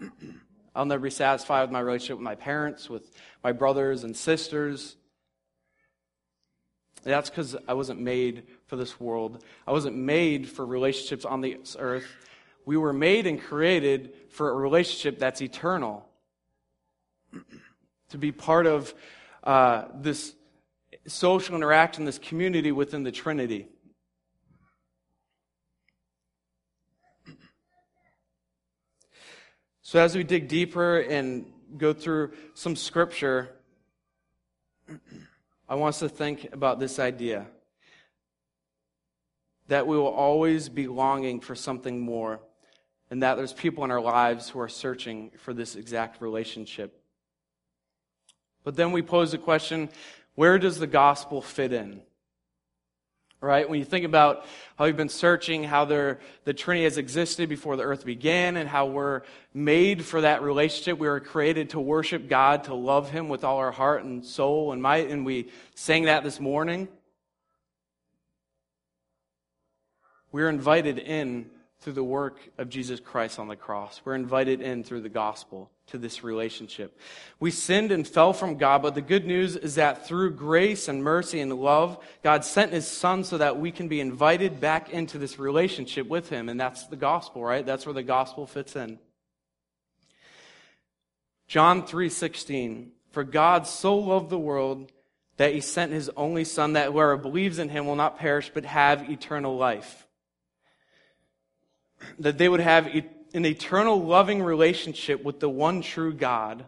I'll 0.74 0.84
never 0.84 1.02
be 1.02 1.10
satisfied 1.10 1.62
with 1.62 1.70
my 1.70 1.80
relationship 1.80 2.18
with 2.18 2.24
my 2.24 2.34
parents, 2.34 2.88
with 2.88 3.10
my 3.42 3.52
brothers 3.52 4.04
and 4.04 4.16
sisters. 4.16 4.96
That's 7.02 7.30
because 7.30 7.56
I 7.66 7.74
wasn't 7.74 8.00
made 8.00 8.44
for 8.66 8.76
this 8.76 9.00
world. 9.00 9.42
I 9.66 9.72
wasn't 9.72 9.96
made 9.96 10.48
for 10.48 10.64
relationships 10.64 11.24
on 11.24 11.40
this 11.40 11.76
earth. 11.78 12.06
We 12.66 12.76
were 12.76 12.92
made 12.92 13.26
and 13.26 13.40
created 13.40 14.12
for 14.30 14.50
a 14.50 14.54
relationship 14.54 15.18
that's 15.18 15.40
eternal. 15.40 16.06
to 18.10 18.18
be 18.18 18.32
part 18.32 18.66
of 18.66 18.94
uh, 19.44 19.84
this 19.94 20.34
social 21.10 21.56
interaction, 21.56 22.04
this 22.04 22.18
community 22.18 22.72
within 22.72 23.02
the 23.02 23.12
Trinity. 23.12 23.68
So, 29.82 29.98
as 29.98 30.14
we 30.14 30.22
dig 30.22 30.46
deeper 30.46 31.00
and 31.00 31.52
go 31.76 31.92
through 31.92 32.32
some 32.54 32.76
scripture, 32.76 33.50
I 35.68 35.74
want 35.74 35.94
us 35.94 35.98
to 36.00 36.08
think 36.08 36.52
about 36.52 36.78
this 36.78 36.98
idea 36.98 37.46
that 39.66 39.86
we 39.86 39.96
will 39.96 40.06
always 40.06 40.68
be 40.68 40.86
longing 40.86 41.40
for 41.40 41.54
something 41.54 42.00
more, 42.00 42.40
and 43.10 43.22
that 43.22 43.36
there's 43.36 43.52
people 43.52 43.84
in 43.84 43.90
our 43.90 44.00
lives 44.00 44.48
who 44.48 44.60
are 44.60 44.68
searching 44.68 45.30
for 45.38 45.52
this 45.52 45.76
exact 45.76 46.20
relationship. 46.20 47.02
But 48.62 48.76
then 48.76 48.92
we 48.92 49.02
pose 49.02 49.32
the 49.32 49.38
question 49.38 49.88
where 50.34 50.58
does 50.58 50.78
the 50.78 50.86
gospel 50.86 51.42
fit 51.42 51.72
in? 51.72 52.00
Right? 53.42 53.68
When 53.68 53.78
you 53.78 53.86
think 53.86 54.04
about 54.04 54.44
how 54.76 54.84
we've 54.84 54.96
been 54.96 55.08
searching, 55.08 55.64
how 55.64 55.86
the 55.86 56.18
Trinity 56.54 56.84
has 56.84 56.98
existed 56.98 57.48
before 57.48 57.76
the 57.76 57.84
earth 57.84 58.04
began, 58.04 58.58
and 58.58 58.68
how 58.68 58.84
we're 58.84 59.22
made 59.54 60.04
for 60.04 60.20
that 60.20 60.42
relationship. 60.42 60.98
We 60.98 61.08
were 61.08 61.20
created 61.20 61.70
to 61.70 61.80
worship 61.80 62.28
God, 62.28 62.64
to 62.64 62.74
love 62.74 63.10
Him 63.10 63.30
with 63.30 63.42
all 63.42 63.56
our 63.56 63.72
heart 63.72 64.04
and 64.04 64.24
soul 64.24 64.72
and 64.72 64.82
might, 64.82 65.08
and 65.08 65.24
we 65.24 65.48
sang 65.74 66.04
that 66.04 66.22
this 66.22 66.38
morning. 66.38 66.88
We're 70.32 70.50
invited 70.50 70.98
in 70.98 71.50
through 71.80 71.94
the 71.94 72.04
work 72.04 72.38
of 72.58 72.68
Jesus 72.68 73.00
Christ 73.00 73.38
on 73.38 73.48
the 73.48 73.56
cross. 73.56 74.02
We're 74.04 74.16
invited 74.16 74.60
in 74.60 74.84
through 74.84 75.00
the 75.00 75.08
gospel 75.08 75.70
to 75.90 75.98
this 75.98 76.24
relationship. 76.24 76.98
We 77.38 77.50
sinned 77.50 77.92
and 77.92 78.06
fell 78.06 78.32
from 78.32 78.56
God, 78.56 78.82
but 78.82 78.94
the 78.94 79.00
good 79.00 79.26
news 79.26 79.56
is 79.56 79.76
that 79.76 80.06
through 80.06 80.34
grace 80.34 80.88
and 80.88 81.02
mercy 81.02 81.40
and 81.40 81.52
love, 81.52 81.98
God 82.22 82.44
sent 82.44 82.72
his 82.72 82.86
son 82.86 83.24
so 83.24 83.38
that 83.38 83.58
we 83.58 83.70
can 83.70 83.88
be 83.88 84.00
invited 84.00 84.60
back 84.60 84.90
into 84.90 85.18
this 85.18 85.38
relationship 85.38 86.08
with 86.08 86.28
him. 86.28 86.48
And 86.48 86.58
that's 86.58 86.86
the 86.86 86.96
gospel, 86.96 87.44
right? 87.44 87.64
That's 87.64 87.86
where 87.86 87.94
the 87.94 88.02
gospel 88.02 88.46
fits 88.46 88.76
in. 88.76 88.98
John 91.46 91.84
3:16 91.84 92.92
For 93.10 93.24
God 93.24 93.66
so 93.66 93.96
loved 93.96 94.30
the 94.30 94.38
world 94.38 94.92
that 95.36 95.52
he 95.52 95.60
sent 95.60 95.92
his 95.92 96.10
only 96.16 96.44
son 96.44 96.74
that 96.74 96.92
whoever 96.92 97.16
believes 97.16 97.58
in 97.58 97.70
him 97.70 97.86
will 97.86 97.96
not 97.96 98.18
perish 98.18 98.50
but 98.52 98.64
have 98.64 99.10
eternal 99.10 99.56
life 99.56 100.06
that 102.18 102.38
they 102.38 102.48
would 102.48 102.60
have 102.60 102.88
an 103.34 103.44
eternal 103.46 104.02
loving 104.02 104.42
relationship 104.42 105.22
with 105.22 105.40
the 105.40 105.48
one 105.48 105.82
true 105.82 106.12
God, 106.12 106.64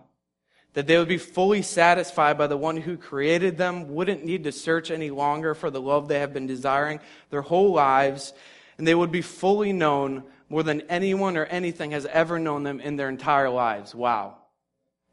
that 0.74 0.86
they 0.86 0.96
would 0.96 1.08
be 1.08 1.18
fully 1.18 1.62
satisfied 1.62 2.38
by 2.38 2.46
the 2.46 2.56
one 2.56 2.78
who 2.78 2.96
created 2.96 3.58
them, 3.58 3.94
wouldn't 3.94 4.24
need 4.24 4.44
to 4.44 4.52
search 4.52 4.90
any 4.90 5.10
longer 5.10 5.54
for 5.54 5.70
the 5.70 5.80
love 5.80 6.08
they 6.08 6.20
have 6.20 6.32
been 6.32 6.46
desiring 6.46 7.00
their 7.30 7.42
whole 7.42 7.72
lives, 7.72 8.32
and 8.78 8.86
they 8.86 8.94
would 8.94 9.12
be 9.12 9.22
fully 9.22 9.72
known 9.72 10.22
more 10.48 10.62
than 10.62 10.82
anyone 10.82 11.36
or 11.36 11.44
anything 11.46 11.90
has 11.90 12.06
ever 12.06 12.38
known 12.38 12.62
them 12.62 12.80
in 12.80 12.96
their 12.96 13.08
entire 13.08 13.50
lives. 13.50 13.94
Wow. 13.94 14.36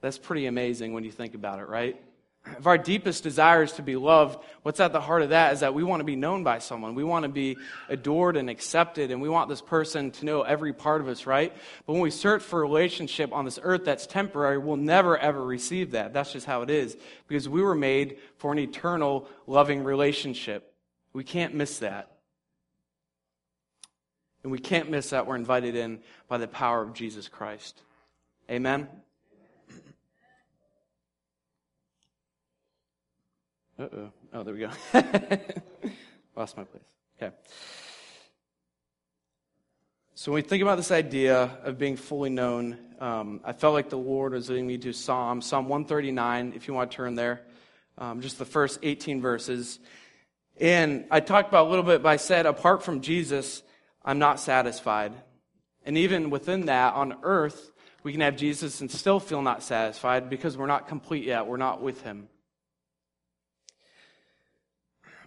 That's 0.01 0.17
pretty 0.17 0.45
amazing 0.45 0.93
when 0.93 1.03
you 1.03 1.11
think 1.11 1.33
about 1.33 1.59
it, 1.59 1.67
right? 1.67 2.01
If 2.57 2.67
our 2.67 2.77
deepest 2.77 3.23
desire 3.23 3.63
is 3.63 3.73
to 3.73 3.81
be 3.81 3.95
loved, 3.95 4.43
what's 4.63 4.79
at 4.79 4.93
the 4.93 5.01
heart 5.01 5.21
of 5.21 5.29
that 5.29 5.53
is 5.53 5.59
that 5.59 5.73
we 5.73 5.83
want 5.83 5.99
to 5.99 6.05
be 6.05 6.15
known 6.15 6.43
by 6.43 6.59
someone. 6.59 6.95
We 6.95 7.03
want 7.03 7.23
to 7.23 7.29
be 7.29 7.57
adored 7.87 8.37
and 8.37 8.49
accepted, 8.49 9.11
and 9.11 9.21
we 9.21 9.29
want 9.29 9.49
this 9.49 9.61
person 9.61 10.11
to 10.11 10.25
know 10.25 10.41
every 10.41 10.73
part 10.73 11.01
of 11.01 11.07
us, 11.07 11.25
right? 11.25 11.53
But 11.85 11.93
when 11.93 12.01
we 12.01 12.11
search 12.11 12.41
for 12.41 12.59
a 12.59 12.61
relationship 12.61 13.33
on 13.33 13.45
this 13.45 13.59
earth 13.61 13.85
that's 13.85 14.07
temporary, 14.07 14.57
we'll 14.57 14.77
never 14.77 15.17
ever 15.17 15.43
receive 15.43 15.91
that. 15.91 16.13
That's 16.13 16.33
just 16.33 16.45
how 16.45 16.61
it 16.61 16.69
is. 16.69 16.97
Because 17.27 17.47
we 17.47 17.61
were 17.61 17.75
made 17.75 18.17
for 18.37 18.51
an 18.51 18.59
eternal, 18.59 19.27
loving 19.47 19.83
relationship. 19.83 20.73
We 21.13 21.23
can't 21.23 21.53
miss 21.53 21.79
that. 21.79 22.11
And 24.43 24.51
we 24.51 24.59
can't 24.59 24.89
miss 24.89 25.09
that 25.09 25.27
we're 25.27 25.35
invited 25.35 25.75
in 25.75 25.99
by 26.27 26.37
the 26.37 26.47
power 26.47 26.81
of 26.81 26.93
Jesus 26.93 27.27
Christ. 27.27 27.81
Amen? 28.49 28.87
Uh 33.79 33.87
oh. 33.95 34.11
Oh, 34.33 34.43
there 34.43 34.53
we 34.53 34.59
go. 34.59 34.69
Lost 36.35 36.57
my 36.57 36.65
place. 36.65 36.83
Okay. 37.17 37.33
So 40.15 40.33
when 40.33 40.43
we 40.43 40.47
think 40.49 40.61
about 40.61 40.75
this 40.75 40.91
idea 40.91 41.57
of 41.63 41.77
being 41.77 41.95
fully 41.95 42.29
known, 42.29 42.77
um, 42.99 43.39
I 43.45 43.53
felt 43.53 43.73
like 43.73 43.89
the 43.89 43.97
Lord 43.97 44.33
was 44.33 44.49
leading 44.49 44.67
me 44.67 44.77
to 44.79 44.91
Psalm, 44.91 45.41
Psalm 45.41 45.69
139, 45.69 46.51
if 46.57 46.67
you 46.67 46.73
want 46.73 46.91
to 46.91 46.97
turn 46.97 47.15
there, 47.15 47.41
um, 47.97 48.19
just 48.19 48.37
the 48.37 48.43
first 48.43 48.79
18 48.83 49.21
verses. 49.21 49.79
And 50.59 51.05
I 51.09 51.21
talked 51.21 51.47
about 51.47 51.67
a 51.67 51.69
little 51.69 51.85
bit, 51.85 52.03
but 52.03 52.09
I 52.09 52.17
said, 52.17 52.45
apart 52.45 52.83
from 52.83 52.99
Jesus, 52.99 53.63
I'm 54.03 54.19
not 54.19 54.41
satisfied. 54.41 55.13
And 55.85 55.97
even 55.97 56.29
within 56.31 56.65
that, 56.65 56.95
on 56.95 57.15
earth, 57.23 57.71
we 58.03 58.11
can 58.11 58.19
have 58.19 58.35
Jesus 58.35 58.81
and 58.81 58.91
still 58.91 59.21
feel 59.21 59.41
not 59.41 59.63
satisfied 59.63 60.29
because 60.29 60.57
we're 60.57 60.65
not 60.65 60.89
complete 60.89 61.23
yet. 61.23 61.47
We're 61.47 61.55
not 61.55 61.81
with 61.81 62.01
him 62.01 62.27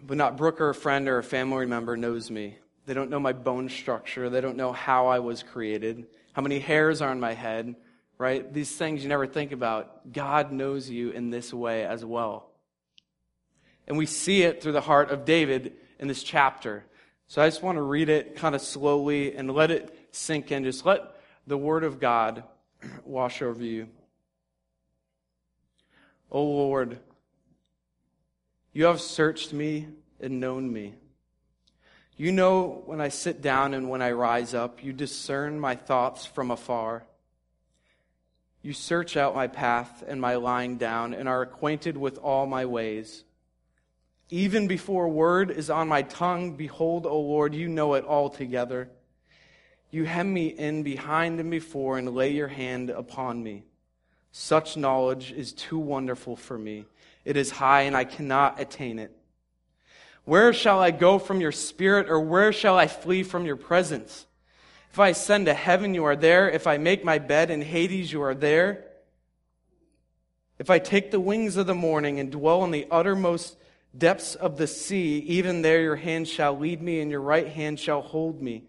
but 0.05 0.17
not 0.17 0.37
Brooke 0.37 0.59
or 0.61 0.69
a 0.69 0.75
friend 0.75 1.07
or 1.07 1.17
a 1.17 1.23
family 1.23 1.65
member 1.65 1.95
knows 1.95 2.29
me. 2.29 2.57
They 2.85 2.93
don't 2.93 3.09
know 3.09 3.19
my 3.19 3.33
bone 3.33 3.69
structure. 3.69 4.29
They 4.29 4.41
don't 4.41 4.57
know 4.57 4.73
how 4.73 5.07
I 5.07 5.19
was 5.19 5.43
created, 5.43 6.07
how 6.33 6.41
many 6.41 6.59
hairs 6.59 7.01
are 7.01 7.09
on 7.09 7.19
my 7.19 7.33
head, 7.33 7.75
right? 8.17 8.51
These 8.53 8.75
things 8.75 9.03
you 9.03 9.09
never 9.09 9.27
think 9.27 9.51
about. 9.51 10.11
God 10.11 10.51
knows 10.51 10.89
you 10.89 11.11
in 11.11 11.29
this 11.29 11.53
way 11.53 11.85
as 11.85 12.03
well. 12.03 12.49
And 13.87 13.97
we 13.97 14.05
see 14.05 14.43
it 14.43 14.61
through 14.61 14.73
the 14.73 14.81
heart 14.81 15.11
of 15.11 15.25
David 15.25 15.73
in 15.99 16.07
this 16.07 16.23
chapter. 16.23 16.83
So 17.27 17.41
I 17.41 17.47
just 17.47 17.63
want 17.63 17.77
to 17.77 17.81
read 17.81 18.09
it 18.09 18.35
kind 18.35 18.55
of 18.55 18.61
slowly 18.61 19.35
and 19.35 19.51
let 19.51 19.71
it 19.71 19.97
sink 20.11 20.51
in. 20.51 20.63
Just 20.63 20.85
let 20.85 21.15
the 21.47 21.57
Word 21.57 21.83
of 21.83 21.99
God 21.99 22.43
wash 23.05 23.41
over 23.41 23.63
you. 23.63 23.87
O 26.31 26.39
oh 26.39 26.43
Lord, 26.43 26.99
you 28.73 28.85
have 28.85 28.99
searched 28.99 29.53
me 29.53 29.87
and 30.19 30.39
known 30.39 30.71
me. 30.71 30.95
You 32.17 32.31
know 32.31 32.83
when 32.85 33.01
I 33.01 33.09
sit 33.09 33.41
down 33.41 33.73
and 33.73 33.89
when 33.89 34.01
I 34.01 34.11
rise 34.11 34.53
up. 34.53 34.83
You 34.83 34.93
discern 34.93 35.59
my 35.59 35.75
thoughts 35.75 36.25
from 36.25 36.51
afar. 36.51 37.03
You 38.61 38.73
search 38.73 39.17
out 39.17 39.35
my 39.35 39.47
path 39.47 40.03
and 40.07 40.21
my 40.21 40.35
lying 40.35 40.77
down 40.77 41.13
and 41.13 41.27
are 41.27 41.41
acquainted 41.41 41.97
with 41.97 42.17
all 42.17 42.45
my 42.45 42.65
ways. 42.65 43.23
Even 44.29 44.67
before 44.67 45.05
a 45.05 45.09
word 45.09 45.51
is 45.51 45.69
on 45.69 45.87
my 45.87 46.01
tongue, 46.01 46.55
behold, 46.55 47.05
O 47.05 47.19
Lord, 47.19 47.53
you 47.53 47.67
know 47.67 47.93
it 47.93 48.05
altogether. 48.05 48.89
You 49.91 50.05
hem 50.05 50.33
me 50.33 50.47
in 50.47 50.81
behind 50.81 51.39
and 51.39 51.51
before 51.51 51.97
and 51.97 52.15
lay 52.15 52.31
your 52.31 52.47
hand 52.47 52.89
upon 52.89 53.43
me. 53.43 53.63
Such 54.31 54.77
knowledge 54.77 55.31
is 55.31 55.53
too 55.53 55.77
wonderful 55.77 56.35
for 56.35 56.57
me. 56.57 56.85
It 57.25 57.37
is 57.37 57.51
high, 57.51 57.81
and 57.81 57.95
I 57.95 58.03
cannot 58.03 58.59
attain 58.59 58.99
it. 58.99 59.15
Where 60.25 60.53
shall 60.53 60.79
I 60.79 60.91
go 60.91 61.19
from 61.19 61.41
your 61.41 61.51
spirit, 61.51 62.09
or 62.09 62.19
where 62.19 62.53
shall 62.53 62.77
I 62.77 62.87
flee 62.87 63.23
from 63.23 63.45
your 63.45 63.55
presence? 63.57 64.25
If 64.91 64.99
I 64.99 65.09
ascend 65.09 65.47
to 65.47 65.53
heaven, 65.53 65.93
you 65.93 66.05
are 66.05 66.15
there. 66.15 66.49
If 66.49 66.67
I 66.67 66.77
make 66.77 67.03
my 67.03 67.17
bed 67.17 67.49
in 67.49 67.61
Hades, 67.61 68.11
you 68.11 68.21
are 68.21 68.35
there. 68.35 68.85
If 70.59 70.69
I 70.69 70.79
take 70.79 71.11
the 71.11 71.19
wings 71.19 71.57
of 71.57 71.65
the 71.65 71.73
morning 71.73 72.19
and 72.19 72.31
dwell 72.31 72.63
in 72.63 72.71
the 72.71 72.87
uttermost 72.91 73.57
depths 73.97 74.35
of 74.35 74.57
the 74.57 74.67
sea, 74.67 75.17
even 75.19 75.61
there 75.61 75.81
your 75.81 75.95
hand 75.95 76.27
shall 76.27 76.57
lead 76.57 76.81
me, 76.81 77.01
and 77.01 77.11
your 77.11 77.21
right 77.21 77.47
hand 77.47 77.79
shall 77.79 78.01
hold 78.01 78.41
me. 78.41 78.63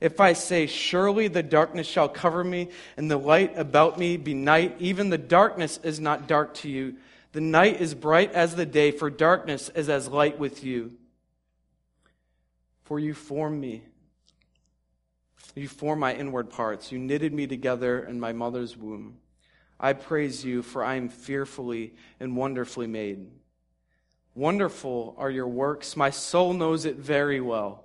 If 0.00 0.20
I 0.20 0.32
say, 0.32 0.66
Surely 0.66 1.28
the 1.28 1.42
darkness 1.42 1.86
shall 1.86 2.08
cover 2.08 2.42
me, 2.42 2.68
and 2.96 3.10
the 3.10 3.16
light 3.16 3.56
about 3.56 3.98
me 3.98 4.16
be 4.16 4.34
night, 4.34 4.76
even 4.80 5.08
the 5.08 5.18
darkness 5.18 5.78
is 5.82 6.00
not 6.00 6.26
dark 6.26 6.54
to 6.54 6.68
you. 6.68 6.96
The 7.32 7.40
night 7.40 7.80
is 7.80 7.94
bright 7.94 8.32
as 8.32 8.56
the 8.56 8.66
day, 8.66 8.90
for 8.90 9.08
darkness 9.08 9.68
is 9.74 9.88
as 9.88 10.08
light 10.08 10.38
with 10.38 10.64
you. 10.64 10.92
For 12.84 12.98
you 12.98 13.14
formed 13.14 13.60
me. 13.60 13.84
You 15.54 15.68
formed 15.68 16.00
my 16.00 16.14
inward 16.14 16.50
parts. 16.50 16.90
You 16.90 16.98
knitted 16.98 17.32
me 17.32 17.46
together 17.46 18.02
in 18.02 18.18
my 18.18 18.32
mother's 18.32 18.76
womb. 18.76 19.18
I 19.78 19.92
praise 19.92 20.44
you, 20.44 20.62
for 20.62 20.84
I 20.84 20.96
am 20.96 21.08
fearfully 21.08 21.94
and 22.18 22.36
wonderfully 22.36 22.86
made. 22.86 23.26
Wonderful 24.34 25.14
are 25.16 25.30
your 25.30 25.48
works. 25.48 25.96
My 25.96 26.10
soul 26.10 26.52
knows 26.52 26.84
it 26.84 26.96
very 26.96 27.40
well. 27.40 27.84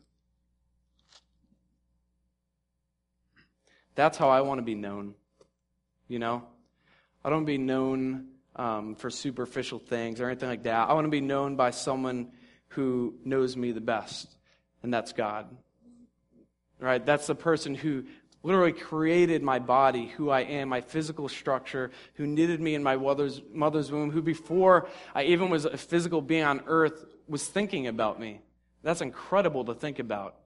That's 4.01 4.17
how 4.17 4.29
I 4.29 4.41
want 4.41 4.57
to 4.57 4.63
be 4.63 4.73
known. 4.73 5.13
You 6.07 6.17
know? 6.17 6.41
I 7.23 7.29
don't 7.29 7.45
be 7.45 7.59
known 7.59 8.29
um, 8.55 8.95
for 8.95 9.11
superficial 9.11 9.77
things 9.77 10.19
or 10.19 10.25
anything 10.25 10.49
like 10.49 10.63
that. 10.63 10.89
I 10.89 10.93
want 10.93 11.05
to 11.05 11.11
be 11.11 11.21
known 11.21 11.55
by 11.55 11.69
someone 11.69 12.31
who 12.69 13.13
knows 13.23 13.55
me 13.55 13.73
the 13.73 13.79
best, 13.79 14.35
and 14.81 14.91
that's 14.91 15.13
God. 15.13 15.55
Right? 16.79 17.05
That's 17.05 17.27
the 17.27 17.35
person 17.35 17.75
who 17.75 18.05
literally 18.41 18.71
created 18.71 19.43
my 19.43 19.59
body, 19.59 20.07
who 20.07 20.31
I 20.31 20.41
am, 20.41 20.69
my 20.69 20.81
physical 20.81 21.29
structure, 21.29 21.91
who 22.15 22.25
knitted 22.25 22.59
me 22.59 22.73
in 22.73 22.81
my 22.81 22.95
mother's, 22.95 23.39
mother's 23.53 23.91
womb, 23.91 24.09
who 24.09 24.23
before 24.23 24.89
I 25.13 25.25
even 25.25 25.51
was 25.51 25.65
a 25.65 25.77
physical 25.77 26.23
being 26.23 26.43
on 26.43 26.63
earth 26.65 27.05
was 27.27 27.47
thinking 27.47 27.85
about 27.85 28.19
me. 28.19 28.41
That's 28.81 29.01
incredible 29.01 29.65
to 29.65 29.75
think 29.75 29.99
about. 29.99 30.37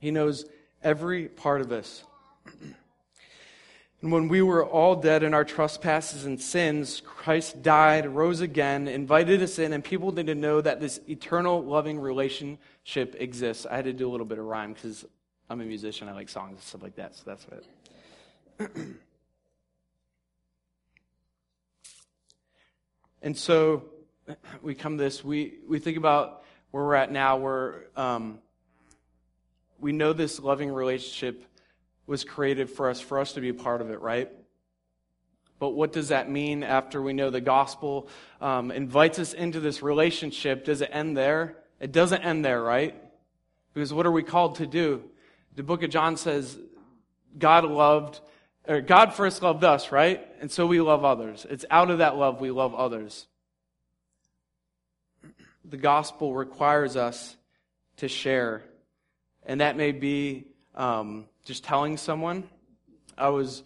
He 0.00 0.10
knows 0.10 0.46
every 0.82 1.28
part 1.28 1.60
of 1.60 1.72
us. 1.72 2.04
And 4.02 4.10
when 4.10 4.28
we 4.28 4.40
were 4.40 4.64
all 4.64 4.96
dead 4.96 5.22
in 5.22 5.34
our 5.34 5.44
trespasses 5.44 6.24
and 6.24 6.40
sins, 6.40 7.02
Christ 7.04 7.62
died, 7.62 8.06
rose 8.06 8.40
again, 8.40 8.88
invited 8.88 9.42
us 9.42 9.58
in, 9.58 9.74
and 9.74 9.84
people 9.84 10.10
need 10.10 10.28
to 10.28 10.34
know 10.34 10.62
that 10.62 10.80
this 10.80 11.00
eternal 11.06 11.62
loving 11.62 12.00
relationship 12.00 13.14
exists. 13.18 13.66
I 13.66 13.76
had 13.76 13.84
to 13.84 13.92
do 13.92 14.08
a 14.08 14.10
little 14.10 14.24
bit 14.24 14.38
of 14.38 14.46
rhyme 14.46 14.72
because 14.72 15.04
I'm 15.50 15.60
a 15.60 15.64
musician. 15.64 16.08
I 16.08 16.12
like 16.12 16.30
songs 16.30 16.52
and 16.52 16.62
stuff 16.62 16.82
like 16.82 16.96
that. 16.96 17.14
So 17.14 17.22
that's 17.26 17.46
it. 17.50 17.66
and 23.22 23.36
so 23.36 23.84
we 24.62 24.74
come 24.74 24.96
to 24.96 25.04
this. 25.04 25.22
We 25.22 25.58
we 25.68 25.78
think 25.78 25.98
about 25.98 26.42
where 26.70 26.84
we're 26.84 26.94
at 26.94 27.12
now. 27.12 27.36
Where 27.36 27.84
um, 27.96 28.38
we 29.80 29.92
know 29.92 30.12
this 30.12 30.40
loving 30.40 30.70
relationship 30.70 31.44
was 32.06 32.24
created 32.24 32.70
for 32.70 32.90
us, 32.90 33.00
for 33.00 33.18
us 33.18 33.32
to 33.34 33.40
be 33.40 33.50
a 33.50 33.54
part 33.54 33.80
of 33.80 33.90
it, 33.90 34.00
right? 34.00 34.30
But 35.58 35.70
what 35.70 35.92
does 35.92 36.08
that 36.08 36.30
mean 36.30 36.64
after 36.64 37.00
we 37.02 37.12
know 37.12 37.30
the 37.30 37.40
gospel 37.40 38.08
um, 38.40 38.70
invites 38.70 39.18
us 39.18 39.34
into 39.34 39.60
this 39.60 39.82
relationship? 39.82 40.64
Does 40.64 40.80
it 40.80 40.90
end 40.92 41.16
there? 41.16 41.56
It 41.78 41.92
doesn't 41.92 42.22
end 42.22 42.44
there, 42.44 42.62
right? 42.62 42.94
Because 43.74 43.92
what 43.92 44.06
are 44.06 44.10
we 44.10 44.22
called 44.22 44.56
to 44.56 44.66
do? 44.66 45.02
The 45.54 45.62
book 45.62 45.82
of 45.82 45.90
John 45.90 46.16
says 46.16 46.58
God 47.38 47.64
loved, 47.64 48.20
or 48.66 48.80
God 48.80 49.14
first 49.14 49.42
loved 49.42 49.62
us, 49.62 49.92
right? 49.92 50.26
And 50.40 50.50
so 50.50 50.66
we 50.66 50.80
love 50.80 51.04
others. 51.04 51.46
It's 51.48 51.64
out 51.70 51.90
of 51.90 51.98
that 51.98 52.16
love 52.16 52.40
we 52.40 52.50
love 52.50 52.74
others. 52.74 53.26
The 55.64 55.76
gospel 55.76 56.34
requires 56.34 56.96
us 56.96 57.36
to 57.98 58.08
share. 58.08 58.62
And 59.46 59.60
that 59.60 59.76
may 59.76 59.92
be 59.92 60.46
um, 60.74 61.26
just 61.44 61.64
telling 61.64 61.96
someone. 61.96 62.44
I 63.16 63.28
was 63.28 63.62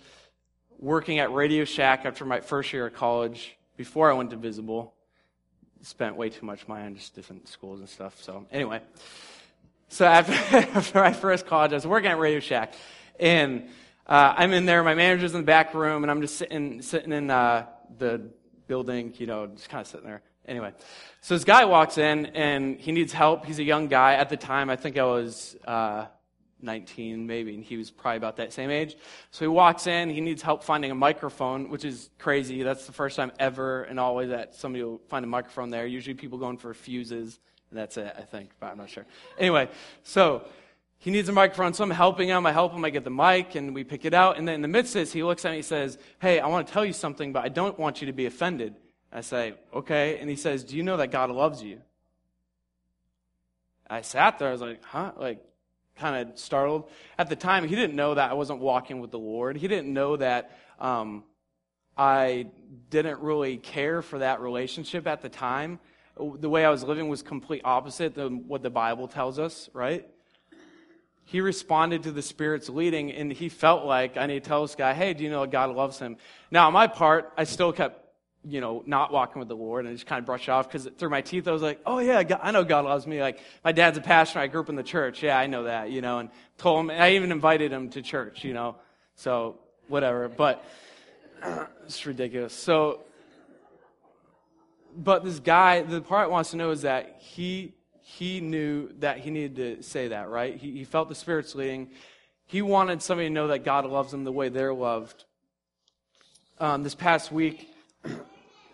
working 0.79 1.19
at 1.19 1.33
Radio 1.33 1.65
Shack 1.65 2.05
after 2.05 2.25
my 2.25 2.41
first 2.41 2.73
year 2.73 2.87
of 2.87 2.95
college 2.95 3.57
before 3.77 4.11
I 4.11 4.15
went 4.15 4.31
to 4.31 4.37
Visible. 4.37 4.95
Spent 5.83 6.17
way 6.17 6.31
too 6.31 6.47
much 6.47 6.67
money 6.67 6.87
on 6.87 6.95
just 6.95 7.15
different 7.15 7.47
schools 7.47 7.81
and 7.81 7.89
stuff. 7.89 8.23
So, 8.23 8.47
anyway. 8.51 8.81
So, 9.89 10.07
after, 10.07 10.33
after 10.57 10.99
my 10.99 11.13
first 11.13 11.47
college, 11.47 11.73
I 11.73 11.75
was 11.75 11.87
working 11.87 12.11
at 12.11 12.19
Radio 12.19 12.41
Shack. 12.41 12.75
And 13.21 13.69
uh, 14.07 14.35
I'm 14.37 14.53
in 14.53 14.67
there, 14.67 14.83
my 14.83 14.95
manager's 14.95 15.35
in 15.35 15.41
the 15.41 15.47
back 15.47 15.75
room, 15.75 16.05
and 16.05 16.11
I'm 16.11 16.21
just 16.21 16.37
sitting, 16.37 16.83
sitting 16.83 17.13
in 17.13 17.31
uh, 17.31 17.67
the 17.99 18.31
building, 18.67 19.15
you 19.19 19.27
know, 19.27 19.47
just 19.47 19.69
kind 19.69 19.81
of 19.81 19.87
sitting 19.87 20.07
there. 20.07 20.23
Anyway, 20.47 20.73
so 21.21 21.35
this 21.35 21.45
guy 21.45 21.65
walks 21.65 21.99
in, 21.99 22.27
and 22.27 22.79
he 22.79 22.93
needs 22.93 23.13
help. 23.13 23.47
He's 23.47 23.59
a 23.59 23.65
young 23.65 23.89
guy. 23.89 24.15
At 24.15 24.29
the 24.29 24.37
time, 24.37 24.71
I 24.71 24.77
think 24.77 24.99
I 24.99 25.05
was. 25.05 25.57
Uh, 25.65 26.07
19 26.65 27.27
maybe, 27.27 27.55
and 27.55 27.63
he 27.63 27.77
was 27.77 27.91
probably 27.91 28.17
about 28.17 28.37
that 28.37 28.53
same 28.53 28.71
age. 28.71 28.97
So 29.31 29.45
he 29.45 29.49
walks 29.49 29.87
in, 29.87 30.09
he 30.09 30.21
needs 30.21 30.43
help 30.43 30.65
finding 30.65 30.91
a 30.91 30.95
microphone, 30.95 31.69
which 31.69 31.85
is 31.85 32.11
crazy. 32.19 32.63
That's 32.63 32.87
the 32.87 32.93
first 32.93 33.17
time 33.17 33.33
ever 33.39 33.83
and 33.85 34.01
always 34.01 34.31
that 34.31 34.55
somebody 34.55 34.83
will 34.83 35.01
find 35.09 35.25
a 35.25 35.29
microphone 35.29 35.71
there. 35.71 35.87
Usually 35.87 36.15
people 36.15 36.39
going 36.39 36.57
for 36.57 36.73
fuses, 36.75 37.39
and 37.71 37.79
that's 37.79 37.97
it, 37.97 38.15
I 38.19 38.23
think, 38.23 38.51
but 38.59 38.73
I'm 38.73 38.79
not 38.79 38.91
sure. 38.91 39.05
Anyway, 39.39 39.69
so 40.03 40.47
he 40.99 41.11
needs 41.11 41.29
a 41.29 41.33
microphone, 41.33 41.75
so 41.75 41.85
I'm 41.85 41.91
helping 41.91 42.29
him. 42.29 42.47
I 42.47 42.53
help 42.53 42.73
him, 42.73 42.85
I 42.85 42.91
get 42.91 43.05
the 43.05 43.11
mic, 43.11 43.55
and 43.55 43.75
we 43.75 43.85
pick 43.85 44.05
it 44.05 44.15
out. 44.15 44.39
And 44.39 44.49
then 44.49 44.57
in 44.57 44.63
the 44.63 44.69
midst 44.69 44.97
of 44.97 45.03
this, 45.03 45.13
he 45.13 45.23
looks 45.23 45.45
at 45.45 45.51
me, 45.51 45.57
he 45.57 45.63
says, 45.63 45.99
Hey, 46.19 46.41
I 46.41 46.47
want 46.47 46.67
to 46.67 46.73
tell 46.73 46.85
you 46.85 46.95
something, 46.95 47.33
but 47.33 47.45
I 47.45 47.49
don't 47.49 47.79
want 47.79 48.01
you 48.01 48.07
to 48.07 48.13
be 48.13 48.27
offended. 48.27 48.75
I 49.15 49.21
say, 49.23 49.55
Okay. 49.73 50.19
And 50.19 50.29
he 50.29 50.37
says, 50.37 50.65
Do 50.65 50.77
you 50.77 50.83
know 50.83 50.99
that 50.99 51.11
God 51.11 51.31
loves 51.31 51.63
you? 51.63 51.81
I 53.89 54.03
sat 54.03 54.39
there, 54.39 54.49
I 54.49 54.53
was 54.53 54.61
like, 54.61 54.85
Huh? 54.85 55.13
Like, 55.17 55.43
kind 55.97 56.29
of 56.29 56.39
startled. 56.39 56.91
At 57.19 57.29
the 57.29 57.37
time, 57.37 57.67
he 57.67 57.75
didn't 57.75 57.97
know 57.97 58.15
that 58.15 58.31
I 58.31 58.35
wasn't 58.35 58.61
walking 58.61 59.01
with 59.01 59.11
the 59.11 59.19
Lord. 59.19 59.57
He 59.57 59.69
didn't 59.69 59.93
know 59.93 60.17
that 60.17 60.59
um, 60.79 61.25
I 61.97 62.47
didn't 62.91 63.21
really 63.21 63.57
care 63.57 64.03
for 64.03 64.19
that 64.19 64.41
relationship 64.41 65.07
at 65.07 65.23
the 65.23 65.29
time. 65.29 65.79
The 66.17 66.49
way 66.49 66.65
I 66.65 66.71
was 66.71 66.85
living 66.85 67.09
was 67.09 67.23
complete 67.23 67.63
opposite 67.65 68.15
than 68.15 68.49
what 68.49 68.63
the 68.63 68.71
Bible 68.71 69.09
tells 69.09 69.39
us, 69.39 69.69
right? 69.73 70.09
He 71.25 71.41
responded 71.41 72.03
to 72.05 72.13
the 72.13 72.23
Spirit's 72.23 72.69
leading, 72.69 73.11
and 73.11 73.33
he 73.33 73.49
felt 73.49 73.85
like 73.85 74.17
I 74.17 74.27
need 74.27 74.43
to 74.45 74.49
tell 74.49 74.63
this 74.63 74.75
guy, 74.75 74.93
hey, 74.95 75.15
do 75.15 75.25
you 75.25 75.31
know 75.31 75.41
that 75.41 75.51
God 75.51 75.75
loves 75.75 75.99
him? 75.99 76.17
Now, 76.51 76.67
on 76.67 76.73
my 76.73 76.87
part, 76.87 77.33
I 77.37 77.45
still 77.45 77.73
kept 77.73 78.04
you 78.47 78.61
know, 78.61 78.83
not 78.87 79.13
walking 79.13 79.41
with 79.41 79.49
the 79.49 79.57
Lord 79.57 79.87
and 79.87 79.95
just 79.95 80.07
kind 80.07 80.19
of 80.19 80.27
brush 80.27 80.49
off 80.49 80.69
because 80.69 80.89
through 80.99 81.09
my 81.09 81.23
teeth 81.23 81.49
I 81.49 81.53
was 81.53 81.63
like, 81.63 81.81
oh 81.87 81.99
yeah, 81.99 82.23
I 82.43 82.51
know 82.51 82.65
God 82.65 82.85
loves 82.85 83.07
me. 83.07 83.21
Like 83.21 83.41
my 83.65 83.73
dad's 83.73 83.97
a 83.97 84.01
pastor. 84.01 84.39
I 84.39 84.47
grew 84.47 84.61
up 84.61 84.69
in 84.69 84.77
the 84.77 84.83
church. 84.83 85.23
Yeah, 85.23 85.39
I 85.39 85.47
know 85.47 85.65
that, 85.65 85.91
you 85.91 86.01
know, 86.01 86.19
and 86.19 86.31
told 86.59 86.81
him, 86.81 86.91
I 86.91 87.13
even 87.13 87.33
invited 87.33 87.73
him 87.73 87.89
to 87.91 88.03
church, 88.03 88.45
you 88.45 88.53
know, 88.53 88.77
so 89.15 89.59
whatever. 89.89 90.29
But 90.29 90.65
it's 91.85 92.05
ridiculous. 92.05 92.53
So, 92.53 93.01
but 94.97 95.25
this 95.25 95.41
guy, 95.41 95.83
the 95.83 96.01
part 96.01 96.25
I 96.25 96.27
wants 96.29 96.51
to 96.51 96.57
know 96.57 96.71
is 96.71 96.83
that 96.83 97.17
he, 97.19 97.75
he 98.03 98.41
knew 98.41 98.91
that 99.01 99.19
he 99.19 99.31
needed 99.31 99.57
to 99.57 99.83
say 99.83 100.09
that, 100.09 100.29
right? 100.29 100.57
He, 100.57 100.73
he 100.73 100.85
felt 100.85 101.09
the 101.09 101.15
Spirit's 101.15 101.55
leading. 101.55 101.91
He 102.47 102.63
wanted 102.63 103.03
somebody 103.03 103.29
to 103.29 103.35
know 103.35 103.49
that 103.49 103.65
God 103.65 103.87
loves 103.87 104.11
them 104.11 104.25
the 104.25 104.33
way 104.33 104.51
they're 104.51 104.75
loved. 104.75 105.25
Um, 106.61 106.85
this 106.85 106.95
past 106.95 107.33
week, 107.33 107.74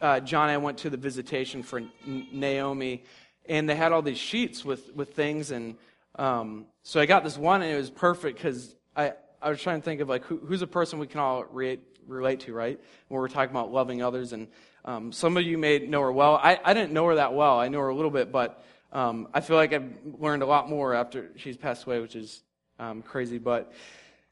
uh, 0.00 0.20
John 0.20 0.48
and 0.48 0.52
I 0.52 0.56
went 0.58 0.78
to 0.78 0.90
the 0.90 0.96
visitation 0.96 1.62
for 1.62 1.82
Naomi, 2.06 3.04
and 3.48 3.68
they 3.68 3.74
had 3.74 3.92
all 3.92 4.02
these 4.02 4.18
sheets 4.18 4.64
with, 4.64 4.94
with 4.94 5.14
things. 5.14 5.50
And 5.50 5.76
um, 6.16 6.66
so 6.82 7.00
I 7.00 7.06
got 7.06 7.24
this 7.24 7.36
one, 7.36 7.62
and 7.62 7.70
it 7.70 7.76
was 7.76 7.90
perfect 7.90 8.38
because 8.38 8.74
I, 8.96 9.12
I 9.42 9.50
was 9.50 9.60
trying 9.60 9.80
to 9.80 9.84
think 9.84 10.00
of 10.00 10.08
like 10.08 10.24
who, 10.24 10.38
who's 10.38 10.62
a 10.62 10.66
person 10.66 10.98
we 10.98 11.06
can 11.06 11.20
all 11.20 11.44
relate, 11.44 11.80
relate 12.06 12.40
to, 12.40 12.52
right? 12.52 12.80
When 13.08 13.20
we're 13.20 13.28
talking 13.28 13.50
about 13.50 13.72
loving 13.72 14.02
others. 14.02 14.32
And 14.32 14.48
um, 14.84 15.12
some 15.12 15.36
of 15.36 15.42
you 15.44 15.58
may 15.58 15.78
know 15.78 16.00
her 16.02 16.12
well. 16.12 16.36
I, 16.36 16.58
I 16.64 16.74
didn't 16.74 16.92
know 16.92 17.06
her 17.06 17.16
that 17.16 17.34
well. 17.34 17.58
I 17.58 17.68
know 17.68 17.80
her 17.80 17.88
a 17.88 17.94
little 17.94 18.10
bit, 18.10 18.32
but 18.32 18.64
um, 18.92 19.28
I 19.32 19.40
feel 19.40 19.56
like 19.56 19.72
I've 19.72 19.92
learned 20.18 20.42
a 20.42 20.46
lot 20.46 20.68
more 20.68 20.94
after 20.94 21.30
she's 21.36 21.56
passed 21.56 21.84
away, 21.86 22.00
which 22.00 22.16
is 22.16 22.42
um, 22.78 23.02
crazy. 23.02 23.38
But 23.38 23.72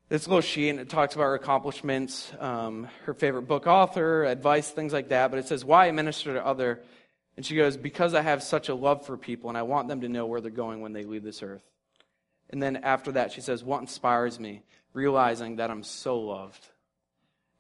this 0.09 0.27
little 0.27 0.41
sheet, 0.41 0.71
and 0.71 0.81
it 0.81 0.89
talks 0.89 1.15
about 1.15 1.25
her 1.25 1.35
accomplishments, 1.35 2.33
um, 2.39 2.89
her 3.05 3.13
favorite 3.13 3.43
book 3.43 3.67
author, 3.67 4.25
advice, 4.25 4.71
things 4.71 4.93
like 4.93 5.11
that. 5.11 5.31
But 5.31 5.39
it 5.39 5.47
says, 5.47 5.65
Why 5.65 5.89
I 5.89 5.93
minister 5.93 6.35
to 6.35 6.45
other. 6.45 6.81
And 7.37 7.45
she 7.45 7.55
goes, 7.55 7.77
Because 7.77 8.15
I 8.15 8.23
have 8.23 8.43
such 8.43 8.69
a 8.69 8.75
love 8.75 9.05
for 9.05 9.17
people, 9.17 9.51
and 9.51 9.59
I 9.59 9.63
want 9.63 9.89
them 9.89 10.01
to 10.01 10.09
know 10.09 10.27
where 10.27 10.41
they're 10.41 10.51
going 10.51 10.81
when 10.81 10.93
they 10.93 11.05
leave 11.05 11.23
this 11.23 11.43
earth. 11.43 11.63
And 12.51 12.63
then 12.63 12.77
after 12.77 13.13
that, 13.13 13.33
she 13.33 13.43
says, 13.43 13.63
What 13.63 13.81
inspires 13.81 14.41
me? 14.41 14.63
Realizing 14.95 15.57
that 15.57 15.71
I'm 15.71 15.83
so 15.83 16.19
loved. 16.19 16.67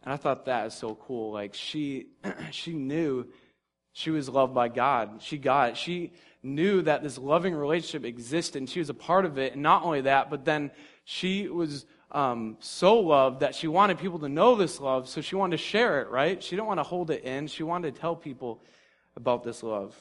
And 0.02 0.12
I 0.12 0.16
thought 0.16 0.46
that 0.46 0.68
is 0.68 0.74
so 0.74 0.94
cool. 0.94 1.32
Like, 1.32 1.54
she, 1.54 2.06
she 2.50 2.72
knew 2.72 3.26
she 3.92 4.10
was 4.10 4.28
loved 4.28 4.54
by 4.54 4.68
God. 4.68 5.20
She 5.20 5.36
got 5.36 5.70
it. 5.70 5.76
She 5.76 6.12
knew 6.42 6.80
that 6.82 7.02
this 7.02 7.18
loving 7.18 7.54
relationship 7.54 8.06
existed, 8.06 8.58
and 8.58 8.70
she 8.70 8.78
was 8.78 8.88
a 8.88 8.94
part 8.94 9.26
of 9.26 9.38
it. 9.38 9.52
And 9.52 9.62
not 9.62 9.82
only 9.82 10.02
that, 10.02 10.30
but 10.30 10.46
then 10.46 10.70
she 11.04 11.48
was 11.48 11.84
um, 12.10 12.56
so 12.60 12.98
loved 13.00 13.40
that 13.40 13.54
she 13.54 13.68
wanted 13.68 13.98
people 13.98 14.18
to 14.20 14.28
know 14.28 14.54
this 14.54 14.80
love, 14.80 15.08
so 15.08 15.20
she 15.20 15.36
wanted 15.36 15.58
to 15.58 15.62
share 15.62 16.00
it, 16.00 16.08
right? 16.08 16.42
She 16.42 16.56
didn't 16.56 16.66
want 16.66 16.78
to 16.78 16.84
hold 16.84 17.10
it 17.10 17.24
in. 17.24 17.46
She 17.46 17.62
wanted 17.62 17.94
to 17.94 18.00
tell 18.00 18.16
people 18.16 18.62
about 19.16 19.44
this 19.44 19.62
love. 19.62 19.94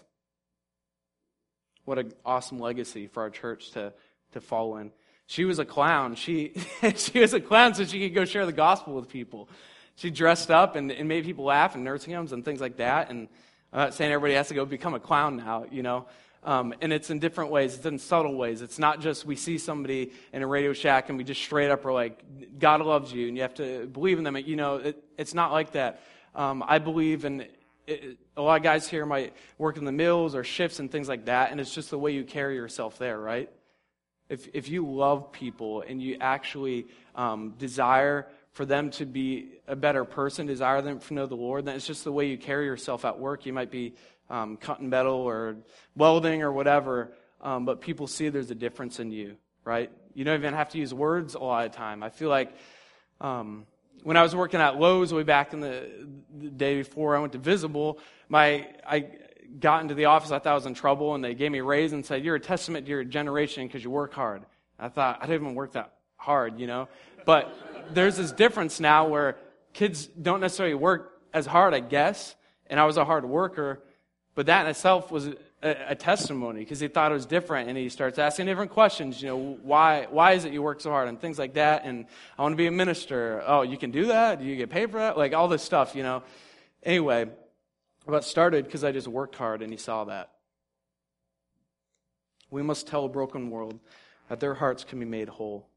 What 1.86 2.00
an 2.00 2.14
awesome 2.26 2.60
legacy 2.60 3.08
for 3.08 3.24
our 3.24 3.30
church 3.30 3.72
to, 3.72 3.94
to 4.34 4.42
follow 4.42 4.78
in. 4.78 4.92
She 5.26 5.44
was 5.44 5.60
a 5.60 5.66
clown. 5.66 6.16
She, 6.16 6.54
she 6.96 7.20
was 7.20 7.34
a 7.34 7.42
clown 7.42 7.74
so 7.74 7.84
she 7.84 8.00
could 8.00 8.16
go 8.16 8.26
share 8.26 8.46
the 8.46 8.54
gospel 8.54 8.94
with 8.94 9.10
people. 9.10 9.50
She 9.96 10.10
dressed 10.10 10.52
up 10.52 10.76
and, 10.76 10.92
and 10.92 11.08
made 11.10 11.26
people 11.26 11.46
laugh 11.46 11.76
in 11.76 11.84
nursing 11.84 12.14
homes 12.14 12.32
and 12.32 12.46
things 12.46 12.62
like 12.62 12.78
that. 12.78 13.10
And 13.10 13.28
I'm 13.74 13.80
not 13.80 13.94
saying 13.94 14.12
everybody 14.12 14.36
has 14.36 14.48
to 14.48 14.54
go 14.54 14.66
become 14.66 14.94
a 14.94 15.00
clown 15.00 15.38
now, 15.38 15.66
you 15.70 15.84
know. 15.84 16.06
Um, 16.44 16.74
and 16.82 16.94
it's 16.94 17.10
in 17.10 17.20
different 17.20 17.52
ways, 17.52 17.76
it's 17.76 17.86
in 17.86 18.00
subtle 18.00 18.36
ways. 18.36 18.62
It's 18.62 18.80
not 18.80 19.02
just 19.02 19.26
we 19.26 19.36
see 19.36 19.58
somebody 19.58 20.12
in 20.32 20.44
a 20.44 20.48
Radio 20.48 20.72
Shack 20.74 21.10
and 21.10 21.18
we 21.18 21.24
just 21.24 21.42
straight 21.42 21.70
up 21.70 21.86
are 21.86 21.92
like, 21.92 22.24
God 22.60 22.82
loves 22.82 23.12
you 23.12 23.28
and 23.28 23.36
you 23.36 23.42
have 23.42 23.56
to 23.56 23.88
believe 23.88 24.18
in 24.18 24.24
them. 24.24 24.38
You 24.38 24.56
know, 24.56 24.76
it, 24.76 25.04
it's 25.18 25.34
not 25.34 25.52
like 25.52 25.72
that. 25.72 26.02
Um, 26.36 26.64
I 26.66 26.80
believe 26.80 27.26
in 27.26 27.48
it, 27.88 28.18
a 28.36 28.42
lot 28.42 28.58
of 28.58 28.64
guys 28.64 28.88
here 28.88 29.06
might 29.06 29.34
work 29.58 29.78
in 29.78 29.86
the 29.86 29.92
mills 29.92 30.36
or 30.36 30.44
shifts 30.44 30.80
and 30.80 30.92
things 30.92 31.08
like 31.08 31.26
that, 31.26 31.52
and 31.52 31.60
it's 31.60 31.74
just 31.74 31.90
the 31.90 31.98
way 31.98 32.12
you 32.12 32.24
carry 32.24 32.56
yourself 32.56 32.98
there, 32.98 33.20
right? 33.20 33.50
If, 34.30 34.50
if 34.54 34.70
you 34.70 34.86
love 34.86 35.32
people 35.32 35.84
and 35.88 36.02
you 36.02 36.18
actually 36.20 36.88
um, 37.16 37.56
desire 37.58 38.28
for 38.52 38.66
them 38.66 38.90
to 38.92 39.06
be 39.06 39.52
a 39.68 39.76
better 39.76 40.04
person, 40.04 40.46
desire 40.48 40.82
them 40.82 41.00
to 41.00 41.14
know 41.14 41.28
the 41.28 41.36
Lord, 41.36 41.66
then 41.66 41.76
it's 41.76 41.88
just 41.88 42.04
the 42.04 42.12
way 42.12 42.28
you 42.28 42.38
carry 42.38 42.66
yourself 42.66 43.06
at 43.06 43.20
work. 43.20 43.46
You 43.46 43.54
might 43.54 43.72
be 43.72 43.94
um, 44.30 44.58
cutting 44.58 44.90
metal 44.90 45.16
or 45.16 45.58
welding 45.96 46.44
or 46.44 46.52
whatever, 46.52 47.14
um, 47.42 47.66
but 47.66 47.82
people 47.82 48.08
see 48.08 48.30
there's 48.30 48.52
a 48.52 48.56
difference 48.56 49.00
in 49.00 49.12
you, 49.12 49.38
right? 49.64 49.92
You 50.14 50.26
don't 50.26 50.40
even 50.40 50.54
have 50.54 50.70
to 50.70 50.78
use 50.78 50.94
words 50.94 51.36
a 51.36 51.40
lot 51.40 51.66
of 51.66 51.72
time. 51.72 52.04
I 52.04 52.10
feel 52.10 52.30
like 52.30 52.54
um, 53.22 53.66
when 54.04 54.18
I 54.18 54.24
was 54.24 54.36
working 54.36 54.60
at 54.60 54.80
Lowe's 54.80 55.14
way 55.14 55.24
back 55.24 55.54
in 55.54 55.60
the, 55.60 55.90
the, 56.38 56.50
day 56.50 56.78
before 56.78 57.16
I 57.16 57.20
went 57.20 57.34
to 57.34 57.40
Visible, 57.40 58.00
my 58.30 58.68
I 58.86 59.08
got 59.60 59.82
into 59.82 59.94
the 59.94 60.06
office. 60.06 60.32
I 60.32 60.40
thought 60.40 60.52
I 60.52 60.56
was 60.56 60.66
in 60.66 60.74
trouble, 60.74 61.16
and 61.16 61.24
they 61.24 61.34
gave 61.34 61.52
me 61.52 61.60
a 61.60 61.64
raise 61.64 61.94
and 61.94 62.06
said, 62.06 62.24
"You're 62.24 62.36
a 62.36 62.40
testament 62.40 62.86
to 62.86 62.92
your 62.92 63.04
generation 63.04 63.66
because 63.66 63.84
you 63.84 63.90
work 63.90 64.14
hard." 64.14 64.44
I 64.80 64.90
thought 64.90 65.18
I 65.22 65.26
didn't 65.26 65.42
even 65.42 65.56
work 65.56 65.74
that 65.74 65.94
hard, 66.16 66.60
you 66.60 66.68
know. 66.68 66.88
But 67.26 67.54
there's 67.94 68.18
this 68.18 68.32
difference 68.32 68.80
now 68.80 69.08
where 69.08 69.38
kids 69.74 70.08
don't 70.08 70.40
necessarily 70.40 70.76
work 70.76 71.22
as 71.34 71.46
hard, 71.46 71.74
I 71.74 71.80
guess, 71.80 72.36
and 72.68 72.80
I 72.80 72.86
was 72.86 72.98
a 72.98 73.06
hard 73.06 73.26
worker, 73.26 73.82
but 74.38 74.46
that 74.46 74.66
in 74.66 74.70
itself 74.70 75.12
was 75.12 75.30
a, 75.64 75.76
a 75.88 75.96
testimony 75.96 76.60
because 76.60 76.80
he 76.80 76.88
thought 76.88 77.10
it 77.10 77.16
was 77.16 77.26
different 77.26 77.70
and 77.70 77.78
he 77.78 77.90
starts 77.90 78.20
asking 78.20 78.46
different 78.46 78.70
questions 78.70 79.20
you 79.20 79.28
know 79.28 79.58
why 79.64 80.06
why 80.12 80.34
is 80.34 80.46
it 80.46 80.54
you 80.54 80.62
work 80.62 80.80
so 80.80 80.92
hard? 80.92 81.08
and 81.08 81.20
things 81.20 81.40
like 81.40 81.56
that 81.56 81.84
and 81.86 82.06
i 82.38 82.44
want 82.44 82.54
to 82.54 82.56
be 82.56 82.68
a 82.68 82.72
minister. 82.72 83.44
Oh 83.48 83.64
you 83.64 83.78
can 83.78 83.90
do 83.90 84.06
that? 84.06 84.40
Do 84.40 84.46
you 84.46 84.56
get 84.56 84.70
paid 84.70 84.92
for 84.92 85.00
that? 85.00 85.18
Like 85.18 85.34
all 85.34 85.48
this 85.48 85.64
stuff 85.64 85.96
you 85.96 86.04
know. 86.04 86.22
Anyway 86.84 87.26
but 88.06 88.24
started 88.24 88.64
because 88.64 88.84
i 88.84 88.92
just 88.92 89.08
worked 89.08 89.36
hard 89.36 89.64
and 89.64 89.74
he 89.74 89.78
saw 89.78 90.06
that. 90.06 90.34
We 92.52 92.62
must 92.62 92.86
tell 92.88 93.06
a 93.06 93.10
broken 93.10 93.50
world 93.50 93.80
that 94.30 94.40
their 94.40 94.54
hearts 94.54 94.84
can 94.84 95.00
be 95.00 95.06
made 95.06 95.30
whole. 95.30 95.68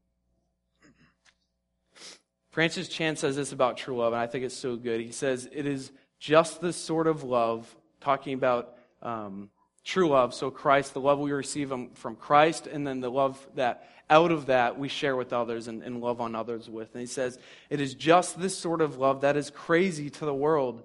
Francis 2.51 2.87
chan 2.87 3.15
says 3.15 3.35
this 3.35 3.51
about 3.53 3.77
true 3.77 3.97
love 3.97 4.13
and 4.13 4.21
i 4.21 4.27
think 4.27 4.45
it's 4.45 4.55
so 4.55 4.75
good. 4.75 5.01
He 5.01 5.11
says 5.11 5.49
it 5.51 5.65
is 5.65 5.91
just 6.19 6.61
this 6.61 6.77
sort 6.77 7.07
of 7.07 7.23
love 7.23 7.75
talking 8.01 8.33
about 8.33 8.75
um, 9.01 9.49
true 9.83 10.09
love. 10.09 10.33
So, 10.33 10.51
Christ, 10.51 10.93
the 10.93 11.01
love 11.01 11.19
we 11.19 11.31
receive 11.31 11.73
from 11.93 12.15
Christ, 12.15 12.67
and 12.67 12.85
then 12.85 12.99
the 12.99 13.09
love 13.09 13.47
that 13.55 13.89
out 14.09 14.31
of 14.31 14.47
that 14.47 14.77
we 14.77 14.89
share 14.89 15.15
with 15.15 15.31
others 15.31 15.67
and, 15.69 15.81
and 15.81 16.01
love 16.01 16.19
on 16.19 16.35
others 16.35 16.69
with. 16.69 16.91
And 16.93 16.99
he 16.99 17.07
says, 17.07 17.39
It 17.69 17.79
is 17.79 17.93
just 17.93 18.39
this 18.39 18.57
sort 18.57 18.81
of 18.81 18.97
love 18.97 19.21
that 19.21 19.37
is 19.37 19.49
crazy 19.49 20.09
to 20.09 20.25
the 20.25 20.33
world. 20.33 20.83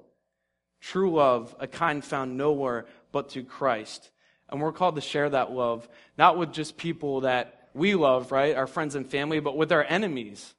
True 0.80 1.12
love, 1.12 1.54
a 1.58 1.66
kind 1.66 2.04
found 2.04 2.36
nowhere 2.36 2.86
but 3.10 3.30
to 3.30 3.42
Christ. 3.42 4.10
And 4.48 4.60
we're 4.60 4.72
called 4.72 4.94
to 4.94 5.00
share 5.00 5.28
that 5.28 5.50
love, 5.50 5.88
not 6.16 6.38
with 6.38 6.52
just 6.52 6.76
people 6.76 7.22
that 7.22 7.68
we 7.74 7.96
love, 7.96 8.30
right? 8.30 8.54
Our 8.54 8.68
friends 8.68 8.94
and 8.94 9.08
family, 9.08 9.40
but 9.40 9.56
with 9.56 9.72
our 9.72 9.82
enemies. 9.82 10.54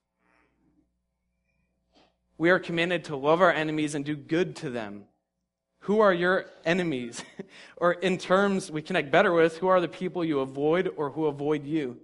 We 2.38 2.50
are 2.50 2.60
commanded 2.60 3.06
to 3.06 3.16
love 3.16 3.42
our 3.42 3.52
enemies 3.52 3.96
and 3.96 4.04
do 4.04 4.16
good 4.16 4.58
to 4.58 4.70
them. 4.70 5.06
Who 5.82 6.00
are 6.00 6.14
your 6.14 6.46
enemies? 6.66 7.24
or 7.78 7.94
in 7.94 8.18
terms 8.18 8.72
we 8.72 8.82
connect 8.82 9.12
better 9.12 9.32
with, 9.32 9.58
who 9.58 9.68
are 9.68 9.82
the 9.82 9.88
people 9.88 10.24
you 10.24 10.40
avoid 10.40 10.92
or 10.98 11.12
who 11.12 11.26
avoid 11.28 11.66
you? 11.66 11.98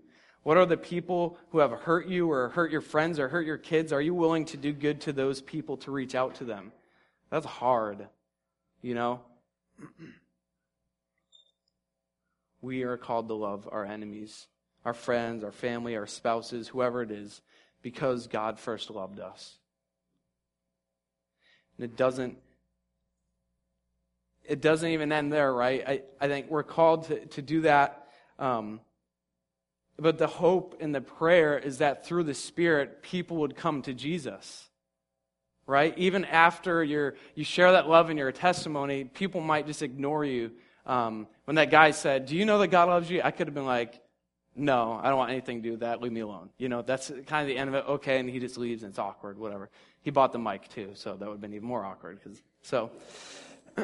What 0.44 0.58
are 0.58 0.66
the 0.66 0.78
people 0.78 1.38
who 1.50 1.60
have 1.60 1.72
hurt 1.72 2.08
you 2.08 2.30
or 2.30 2.50
hurt 2.50 2.72
your 2.72 2.82
friends 2.82 3.18
or 3.18 3.30
hurt 3.30 3.46
your 3.46 3.58
kids? 3.58 3.94
Are 3.94 4.02
you 4.02 4.14
willing 4.14 4.46
to 4.46 4.58
do 4.58 4.74
good 4.74 5.02
to 5.02 5.14
those 5.14 5.42
people 5.42 5.78
to 5.78 5.92
reach 5.92 6.16
out 6.16 6.36
to 6.36 6.44
them? 6.44 6.74
That's 7.30 7.46
hard, 7.46 8.08
you 8.82 8.94
know? 8.94 9.22
we 12.62 12.84
are 12.84 12.98
called 12.98 13.30
to 13.30 13.34
love 13.34 13.70
our 13.72 13.86
enemies, 13.86 14.48
our 14.84 14.94
friends, 14.94 15.44
our 15.44 15.52
family, 15.52 15.96
our 15.96 16.08
spouses, 16.08 16.68
whoever 16.68 17.02
it 17.02 17.12
is, 17.12 17.42
because 17.82 18.28
God 18.28 18.60
first 18.60 18.90
loved 18.90 19.20
us. 19.22 19.56
And 21.78 21.86
it 21.86 21.96
doesn't 21.96 22.38
it 24.46 24.62
doesn't 24.62 24.90
even 24.90 25.12
end 25.12 25.32
there, 25.32 25.54
right? 25.54 25.84
I, 25.88 26.02
I 26.20 26.28
think 26.28 26.50
we're 26.50 26.64
called 26.64 27.06
to, 27.06 27.26
to 27.28 27.42
do 27.42 27.62
that. 27.62 28.08
Um, 28.40 28.82
but 29.98 30.18
the 30.18 30.28
hope 30.28 30.78
and 30.80 30.94
the 30.94 31.02
prayer 31.02 31.58
is 31.58 31.78
that 31.78 32.06
through 32.06 32.24
the 32.24 32.34
Spirit, 32.34 33.04
people 33.04 33.38
would 33.38 33.56
come 33.56 33.82
to 33.84 33.94
Jesus. 33.94 34.70
Right? 35.66 35.98
Even 35.98 36.26
after 36.26 36.84
you 36.84 37.14
you 37.36 37.46
share 37.46 37.72
that 37.72 37.88
love 37.88 38.10
in 38.10 38.18
your 38.18 38.34
testimony, 38.34 39.06
people 39.06 39.40
might 39.40 39.66
just 39.66 39.82
ignore 39.82 40.26
you. 40.26 40.52
Um, 40.86 41.28
when 41.46 41.56
that 41.56 41.72
guy 41.72 41.92
said, 41.92 42.26
Do 42.26 42.36
you 42.36 42.44
know 42.44 42.60
that 42.60 42.68
God 42.68 42.90
loves 42.90 43.10
you? 43.10 43.22
I 43.24 43.32
could 43.32 43.48
have 43.48 43.54
been 43.54 43.66
like, 43.66 44.02
No, 44.58 45.00
I 45.02 45.08
don't 45.08 45.18
want 45.18 45.32
anything 45.32 45.62
to 45.62 45.64
do 45.64 45.72
with 45.72 45.80
that. 45.80 46.02
Leave 46.02 46.12
me 46.12 46.20
alone. 46.20 46.50
You 46.58 46.68
know, 46.68 46.82
that's 46.82 47.14
kind 47.28 47.44
of 47.44 47.48
the 47.48 47.58
end 47.58 47.70
of 47.70 47.76
it. 47.76 47.86
Okay, 47.88 48.20
and 48.20 48.30
he 48.30 48.40
just 48.40 48.58
leaves 48.58 48.84
and 48.84 48.90
it's 48.90 49.00
awkward, 49.00 49.38
whatever. 49.38 49.70
He 50.02 50.12
bought 50.12 50.34
the 50.34 50.40
mic 50.40 50.68
too, 50.68 50.92
so 50.96 51.16
that 51.16 51.26
would 51.26 51.36
have 51.36 51.42
been 51.42 51.54
even 51.54 51.68
more 51.68 51.86
awkward. 51.86 52.22
Cause, 52.22 52.42
so. 52.62 52.92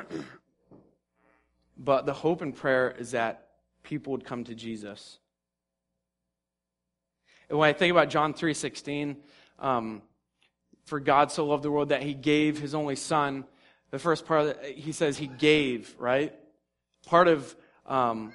But 1.80 2.06
the 2.06 2.14
hope 2.14 2.42
and 2.42 2.54
prayer 2.54 2.92
is 2.92 3.12
that 3.12 3.48
people 3.84 4.12
would 4.12 4.26
come 4.26 4.44
to 4.44 4.54
Jesus. 4.54 5.18
And 7.50 7.58
when 7.58 7.70
I 7.70 7.74
think 7.74 7.92
about 7.92 8.10
John 8.10 8.34
3.16, 8.34 9.16
um, 9.60 10.02
for 10.86 11.00
God 11.00 11.32
so 11.32 11.46
loved 11.46 11.64
the 11.64 11.72
world 11.72 11.90
that 11.90 12.04
he 12.04 12.14
gave 12.14 12.60
his 12.60 12.76
only 12.76 12.98
son, 12.98 13.46
the 13.92 14.00
first 14.00 14.26
part, 14.26 14.46
of 14.46 14.66
he 14.66 14.92
says 14.92 15.18
he 15.18 15.28
gave, 15.28 15.96
right? 15.98 16.36
Part 17.06 17.30
of 17.30 17.56
um, 17.86 18.34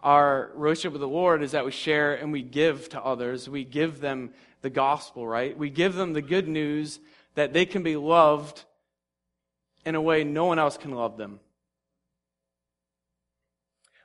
our 0.00 0.50
relationship 0.54 0.92
with 0.92 1.00
the 1.00 1.08
Lord 1.08 1.42
is 1.42 1.52
that 1.52 1.64
we 1.64 1.70
share 1.70 2.14
and 2.14 2.32
we 2.32 2.42
give 2.42 2.88
to 2.90 3.00
others. 3.00 3.48
We 3.48 3.64
give 3.64 4.00
them 4.00 4.30
the 4.62 4.70
gospel, 4.70 5.26
right? 5.26 5.56
We 5.56 5.70
give 5.70 5.94
them 5.94 6.12
the 6.12 6.22
good 6.22 6.48
news 6.48 7.00
that 7.34 7.52
they 7.52 7.66
can 7.66 7.82
be 7.82 7.96
loved 7.96 8.64
in 9.86 9.94
a 9.94 10.02
way 10.02 10.24
no 10.24 10.46
one 10.46 10.58
else 10.58 10.76
can 10.76 10.90
love 10.90 11.16
them. 11.16 11.40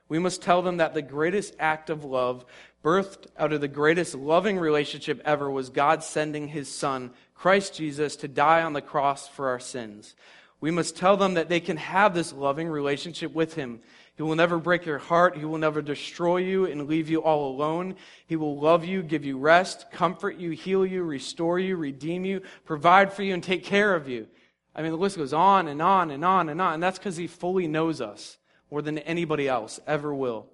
We 0.08 0.18
must 0.18 0.42
tell 0.42 0.62
them 0.62 0.76
that 0.76 0.94
the 0.94 1.02
greatest 1.02 1.54
act 1.58 1.90
of 1.90 2.04
love, 2.04 2.44
birthed 2.84 3.26
out 3.36 3.52
of 3.52 3.60
the 3.60 3.68
greatest 3.68 4.14
loving 4.14 4.58
relationship 4.58 5.20
ever, 5.24 5.50
was 5.50 5.68
God 5.70 6.04
sending 6.04 6.48
his 6.48 6.68
Son, 6.68 7.10
Christ 7.34 7.74
Jesus, 7.74 8.16
to 8.16 8.28
die 8.28 8.62
on 8.62 8.72
the 8.72 8.80
cross 8.80 9.26
for 9.26 9.48
our 9.48 9.58
sins. 9.58 10.14
We 10.60 10.70
must 10.70 10.96
tell 10.96 11.16
them 11.16 11.34
that 11.34 11.48
they 11.48 11.60
can 11.60 11.76
have 11.76 12.14
this 12.14 12.32
loving 12.32 12.68
relationship 12.68 13.34
with 13.34 13.54
him. 13.54 13.80
He 14.16 14.22
will 14.22 14.34
never 14.34 14.58
break 14.58 14.86
your 14.86 14.98
heart. 14.98 15.36
He 15.36 15.44
will 15.44 15.58
never 15.58 15.82
destroy 15.82 16.38
you 16.38 16.64
and 16.64 16.88
leave 16.88 17.10
you 17.10 17.22
all 17.22 17.50
alone. 17.50 17.96
He 18.26 18.36
will 18.36 18.58
love 18.58 18.84
you, 18.84 19.02
give 19.02 19.26
you 19.26 19.36
rest, 19.36 19.90
comfort 19.90 20.36
you, 20.38 20.52
heal 20.52 20.86
you, 20.86 21.02
restore 21.02 21.58
you, 21.58 21.76
redeem 21.76 22.24
you, 22.24 22.40
provide 22.64 23.12
for 23.12 23.22
you, 23.22 23.34
and 23.34 23.42
take 23.42 23.64
care 23.64 23.94
of 23.94 24.08
you. 24.08 24.26
I 24.74 24.82
mean, 24.82 24.92
the 24.92 24.96
list 24.96 25.18
goes 25.18 25.34
on 25.34 25.68
and 25.68 25.82
on 25.82 26.10
and 26.10 26.24
on 26.24 26.48
and 26.48 26.62
on. 26.62 26.74
And 26.74 26.82
that's 26.82 26.98
because 26.98 27.16
he 27.16 27.26
fully 27.26 27.66
knows 27.66 28.00
us 28.00 28.38
more 28.70 28.82
than 28.82 28.98
anybody 28.98 29.48
else 29.48 29.80
ever 29.86 30.14
will. 30.14 30.46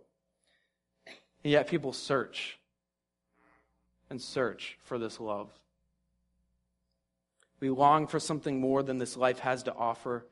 And 1.45 1.53
yet 1.53 1.67
people 1.67 1.93
search 1.93 2.59
and 4.11 4.21
search 4.21 4.79
for 4.85 4.99
this 4.99 5.19
love. 5.19 5.51
We 7.61 7.71
long 7.71 8.07
for 8.07 8.21
something 8.21 8.61
more 8.61 8.83
than 8.83 8.99
this 8.99 9.17
life 9.17 9.39
has 9.41 9.63
to 9.65 9.75
offer. 9.75 10.27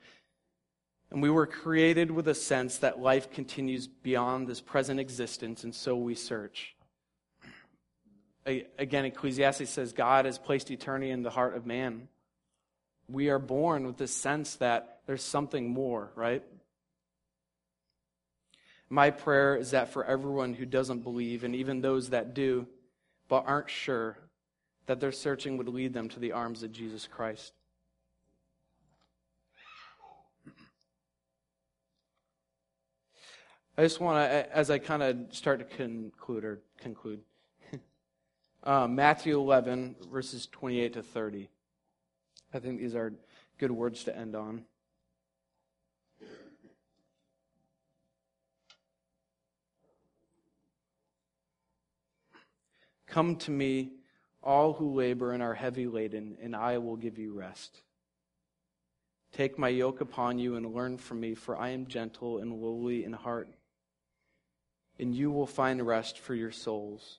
And 1.10 1.22
we 1.22 1.30
were 1.30 1.46
created 1.46 2.10
with 2.10 2.28
a 2.28 2.34
sense 2.34 2.78
that 2.78 3.00
life 3.00 3.30
continues 3.30 3.86
beyond 3.86 4.46
this 4.46 4.60
present 4.60 5.00
existence, 5.00 5.64
and 5.64 5.74
so 5.74 5.96
we 5.96 6.14
search. 6.14 6.76
Again, 8.46 9.04
Ecclesiastes 9.04 9.70
says 9.70 9.92
God 9.92 10.24
has 10.24 10.38
placed 10.38 10.70
eternity 10.70 11.10
in 11.10 11.22
the 11.22 11.30
heart 11.30 11.56
of 11.56 11.66
man. 11.66 12.08
We 13.08 13.28
are 13.28 13.38
born 13.38 13.86
with 13.86 13.96
this 13.96 14.14
sense 14.14 14.56
that 14.56 15.00
there's 15.06 15.22
something 15.22 15.68
more, 15.68 16.12
right? 16.14 16.44
My 18.92 19.10
prayer 19.10 19.56
is 19.56 19.70
that 19.70 19.92
for 19.92 20.04
everyone 20.04 20.52
who 20.52 20.66
doesn't 20.66 21.04
believe, 21.04 21.44
and 21.44 21.54
even 21.54 21.80
those 21.80 22.10
that 22.10 22.34
do, 22.34 22.66
but 23.28 23.44
aren't 23.46 23.70
sure, 23.70 24.18
that 24.86 24.98
their 24.98 25.12
searching 25.12 25.56
would 25.56 25.68
lead 25.68 25.94
them 25.94 26.08
to 26.08 26.18
the 26.18 26.32
arms 26.32 26.64
of 26.64 26.72
Jesus 26.72 27.06
Christ. 27.06 27.52
I 33.78 33.82
just 33.82 34.00
want 34.00 34.18
to, 34.18 34.54
as 34.56 34.70
I 34.70 34.78
kind 34.78 35.04
of 35.04 35.16
start 35.30 35.60
to 35.60 35.64
conclude 35.64 36.44
or 36.44 36.60
conclude, 36.80 37.20
uh, 38.64 38.88
Matthew 38.88 39.38
11, 39.38 39.94
verses 40.10 40.48
28 40.48 40.94
to 40.94 41.02
30. 41.02 41.48
I 42.52 42.58
think 42.58 42.80
these 42.80 42.96
are 42.96 43.12
good 43.56 43.70
words 43.70 44.02
to 44.04 44.16
end 44.16 44.34
on. 44.34 44.64
Come 53.10 53.36
to 53.36 53.50
me, 53.50 53.90
all 54.42 54.72
who 54.72 54.94
labor 54.94 55.32
and 55.32 55.42
are 55.42 55.54
heavy 55.54 55.86
laden, 55.86 56.38
and 56.40 56.54
I 56.54 56.78
will 56.78 56.96
give 56.96 57.18
you 57.18 57.34
rest. 57.34 57.82
Take 59.32 59.58
my 59.58 59.68
yoke 59.68 60.00
upon 60.00 60.38
you 60.38 60.56
and 60.56 60.74
learn 60.74 60.96
from 60.96 61.20
me, 61.20 61.34
for 61.34 61.56
I 61.56 61.70
am 61.70 61.86
gentle 61.86 62.38
and 62.38 62.52
lowly 62.52 63.04
in 63.04 63.12
heart, 63.12 63.48
and 64.98 65.14
you 65.14 65.30
will 65.30 65.46
find 65.46 65.84
rest 65.84 66.18
for 66.18 66.34
your 66.34 66.52
souls. 66.52 67.18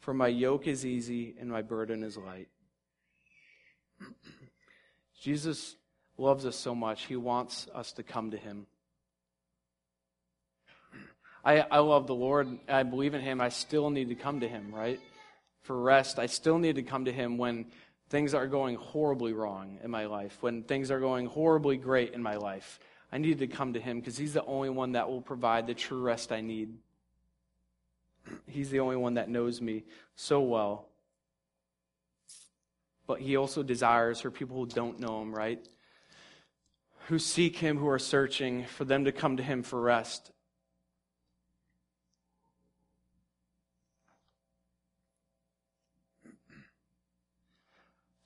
For 0.00 0.12
my 0.12 0.28
yoke 0.28 0.66
is 0.66 0.84
easy 0.84 1.34
and 1.40 1.48
my 1.48 1.62
burden 1.62 2.02
is 2.02 2.18
light. 2.18 2.48
Jesus 5.18 5.76
loves 6.18 6.44
us 6.44 6.56
so 6.56 6.74
much, 6.74 7.06
he 7.06 7.16
wants 7.16 7.68
us 7.74 7.92
to 7.92 8.02
come 8.02 8.30
to 8.30 8.36
him. 8.36 8.66
I, 11.44 11.60
I 11.70 11.78
love 11.80 12.06
the 12.06 12.14
Lord. 12.14 12.58
I 12.68 12.84
believe 12.84 13.14
in 13.14 13.20
Him. 13.20 13.40
I 13.40 13.50
still 13.50 13.90
need 13.90 14.08
to 14.08 14.14
come 14.14 14.40
to 14.40 14.48
Him, 14.48 14.74
right? 14.74 14.98
For 15.62 15.78
rest, 15.78 16.18
I 16.18 16.26
still 16.26 16.58
need 16.58 16.76
to 16.76 16.82
come 16.82 17.04
to 17.04 17.12
Him 17.12 17.36
when 17.36 17.66
things 18.08 18.34
are 18.34 18.46
going 18.46 18.76
horribly 18.76 19.32
wrong 19.32 19.78
in 19.82 19.90
my 19.90 20.06
life, 20.06 20.36
when 20.40 20.62
things 20.62 20.90
are 20.90 21.00
going 21.00 21.26
horribly 21.26 21.76
great 21.76 22.14
in 22.14 22.22
my 22.22 22.36
life. 22.36 22.80
I 23.12 23.18
need 23.18 23.40
to 23.40 23.46
come 23.46 23.74
to 23.74 23.80
Him 23.80 24.00
because 24.00 24.16
He's 24.16 24.32
the 24.32 24.44
only 24.44 24.70
one 24.70 24.92
that 24.92 25.08
will 25.08 25.20
provide 25.20 25.66
the 25.66 25.74
true 25.74 26.00
rest 26.00 26.32
I 26.32 26.40
need. 26.40 26.74
He's 28.46 28.70
the 28.70 28.80
only 28.80 28.96
one 28.96 29.14
that 29.14 29.28
knows 29.28 29.60
me 29.60 29.84
so 30.16 30.40
well. 30.40 30.88
But 33.06 33.20
He 33.20 33.36
also 33.36 33.62
desires 33.62 34.20
for 34.20 34.30
people 34.30 34.56
who 34.56 34.66
don't 34.66 34.98
know 34.98 35.20
Him, 35.20 35.34
right? 35.34 35.60
Who 37.08 37.18
seek 37.18 37.56
Him, 37.56 37.76
who 37.76 37.88
are 37.88 37.98
searching, 37.98 38.64
for 38.64 38.86
them 38.86 39.04
to 39.04 39.12
come 39.12 39.36
to 39.36 39.42
Him 39.42 39.62
for 39.62 39.78
rest 39.78 40.30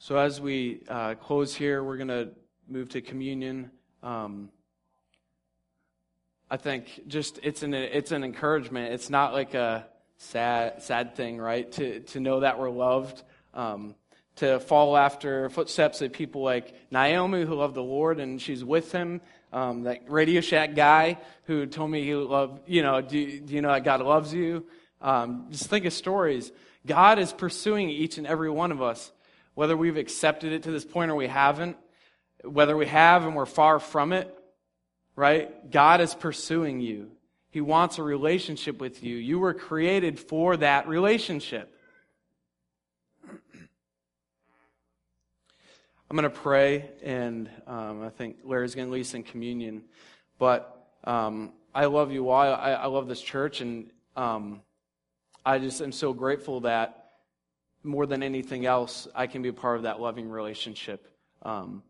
So 0.08 0.16
as 0.16 0.40
we 0.40 0.80
uh, 0.88 1.16
close 1.16 1.54
here, 1.54 1.84
we're 1.84 1.98
going 1.98 2.08
to 2.08 2.30
move 2.66 2.88
to 2.88 3.02
communion. 3.02 3.70
Um, 4.02 4.48
I 6.50 6.56
think 6.56 7.02
just 7.08 7.38
it's 7.42 7.62
an 7.62 7.74
it's 7.74 8.10
an 8.10 8.24
encouragement. 8.24 8.94
It's 8.94 9.10
not 9.10 9.34
like 9.34 9.52
a 9.52 9.86
sad 10.16 10.82
sad 10.82 11.14
thing, 11.14 11.36
right? 11.36 11.70
To 11.72 12.00
to 12.00 12.20
know 12.20 12.40
that 12.40 12.58
we're 12.58 12.70
loved. 12.70 13.22
Um, 13.52 13.96
to 14.36 14.60
follow 14.60 14.96
after 14.96 15.50
footsteps 15.50 16.00
of 16.00 16.10
people 16.14 16.42
like 16.42 16.72
Naomi, 16.90 17.44
who 17.44 17.54
love 17.54 17.74
the 17.74 17.82
Lord, 17.82 18.18
and 18.18 18.40
she's 18.40 18.64
with 18.64 18.90
him. 18.90 19.20
Um, 19.52 19.82
that 19.82 20.10
Radio 20.10 20.40
Shack 20.40 20.74
guy 20.74 21.18
who 21.44 21.66
told 21.66 21.90
me 21.90 22.02
he 22.02 22.14
loved, 22.14 22.62
you 22.66 22.80
know, 22.82 23.02
do, 23.02 23.40
do 23.40 23.54
you 23.54 23.60
know 23.60 23.72
that 23.72 23.84
God 23.84 24.00
loves 24.00 24.32
you? 24.32 24.64
Um, 25.02 25.48
just 25.50 25.68
think 25.68 25.84
of 25.84 25.92
stories. 25.92 26.50
God 26.86 27.18
is 27.18 27.30
pursuing 27.30 27.90
each 27.90 28.16
and 28.16 28.26
every 28.26 28.48
one 28.48 28.72
of 28.72 28.80
us, 28.80 29.12
whether 29.58 29.76
we've 29.76 29.96
accepted 29.96 30.52
it 30.52 30.62
to 30.62 30.70
this 30.70 30.84
point 30.84 31.10
or 31.10 31.16
we 31.16 31.26
haven't, 31.26 31.76
whether 32.44 32.76
we 32.76 32.86
have 32.86 33.24
and 33.24 33.34
we're 33.34 33.44
far 33.44 33.80
from 33.80 34.12
it, 34.12 34.32
right? 35.16 35.68
God 35.68 36.00
is 36.00 36.14
pursuing 36.14 36.80
you. 36.80 37.10
He 37.50 37.60
wants 37.60 37.98
a 37.98 38.04
relationship 38.04 38.80
with 38.80 39.02
you. 39.02 39.16
You 39.16 39.40
were 39.40 39.52
created 39.52 40.20
for 40.20 40.56
that 40.58 40.86
relationship. 40.86 41.74
I'm 46.08 46.16
going 46.16 46.22
to 46.22 46.30
pray, 46.30 46.90
and 47.02 47.50
um, 47.66 48.04
I 48.04 48.10
think 48.10 48.36
Larry's 48.44 48.76
going 48.76 48.86
to 48.86 48.92
lead 48.92 49.00
us 49.00 49.14
in 49.14 49.24
communion. 49.24 49.82
But 50.38 50.88
um, 51.02 51.52
I 51.74 51.86
love 51.86 52.12
you 52.12 52.28
all. 52.28 52.40
I, 52.40 52.74
I, 52.74 52.86
love 52.86 53.08
this 53.08 53.20
church, 53.20 53.60
and 53.60 53.90
um, 54.14 54.60
I 55.44 55.58
just 55.58 55.82
am 55.82 55.90
so 55.90 56.12
grateful 56.12 56.60
that 56.60 57.07
more 57.82 58.06
than 58.06 58.22
anything 58.22 58.66
else, 58.66 59.08
I 59.14 59.26
can 59.26 59.42
be 59.42 59.48
a 59.48 59.52
part 59.52 59.76
of 59.76 59.82
that 59.84 60.00
loving 60.00 60.28
relationship. 60.28 61.06
Um, 61.42 61.82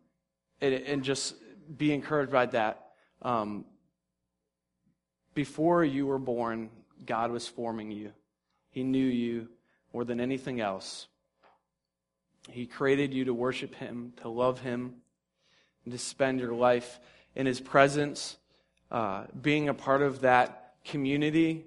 and, 0.61 0.75
and, 0.75 1.03
just 1.03 1.35
be 1.77 1.93
encouraged 1.93 2.31
by 2.31 2.47
that. 2.47 2.91
Um, 3.23 3.65
before 5.35 5.85
you 5.85 6.07
were 6.07 6.19
born, 6.19 6.69
God 7.07 7.31
was 7.31 7.49
forming 7.49 7.91
you, 7.91 8.13
He 8.71 8.83
knew 8.85 9.07
you 9.07 9.49
more 9.95 10.05
than 10.05 10.21
anything 10.21 10.61
else. 10.61 11.07
He 12.51 12.67
created 12.67 13.15
you 13.15 13.27
to 13.27 13.35
worship 13.35 13.75
Him, 13.75 14.13
to 14.23 14.29
love 14.29 14.61
Him, 14.61 14.97
and 15.85 15.93
to 15.93 15.99
spend 15.99 16.41
your 16.41 16.55
life 16.55 17.01
in 17.35 17.47
His 17.47 17.61
presence, 17.61 18.37
uh, 18.91 19.25
being 19.41 19.69
a 19.69 19.75
part 19.75 20.03
of 20.03 20.21
that 20.23 20.75
community, 20.85 21.65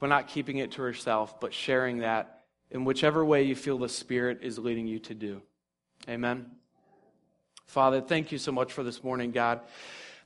but 0.00 0.08
not 0.08 0.28
keeping 0.28 0.58
it 0.58 0.72
to 0.72 0.82
yourself, 0.82 1.40
but 1.40 1.52
sharing 1.52 1.98
that 1.98 2.35
in 2.70 2.84
whichever 2.84 3.24
way 3.24 3.42
you 3.42 3.54
feel 3.54 3.78
the 3.78 3.88
Spirit 3.88 4.40
is 4.42 4.58
leading 4.58 4.86
you 4.86 4.98
to 5.00 5.14
do. 5.14 5.42
Amen. 6.08 6.46
Father, 7.66 8.00
thank 8.00 8.32
you 8.32 8.38
so 8.38 8.52
much 8.52 8.72
for 8.72 8.82
this 8.82 9.02
morning, 9.02 9.32
God. 9.32 9.60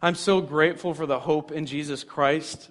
I'm 0.03 0.15
so 0.15 0.41
grateful 0.41 0.95
for 0.95 1.07
the 1.07 1.19
hope 1.19 1.53
in 1.53 1.67
Jesus 1.67 2.05
Christ. 2.05 2.71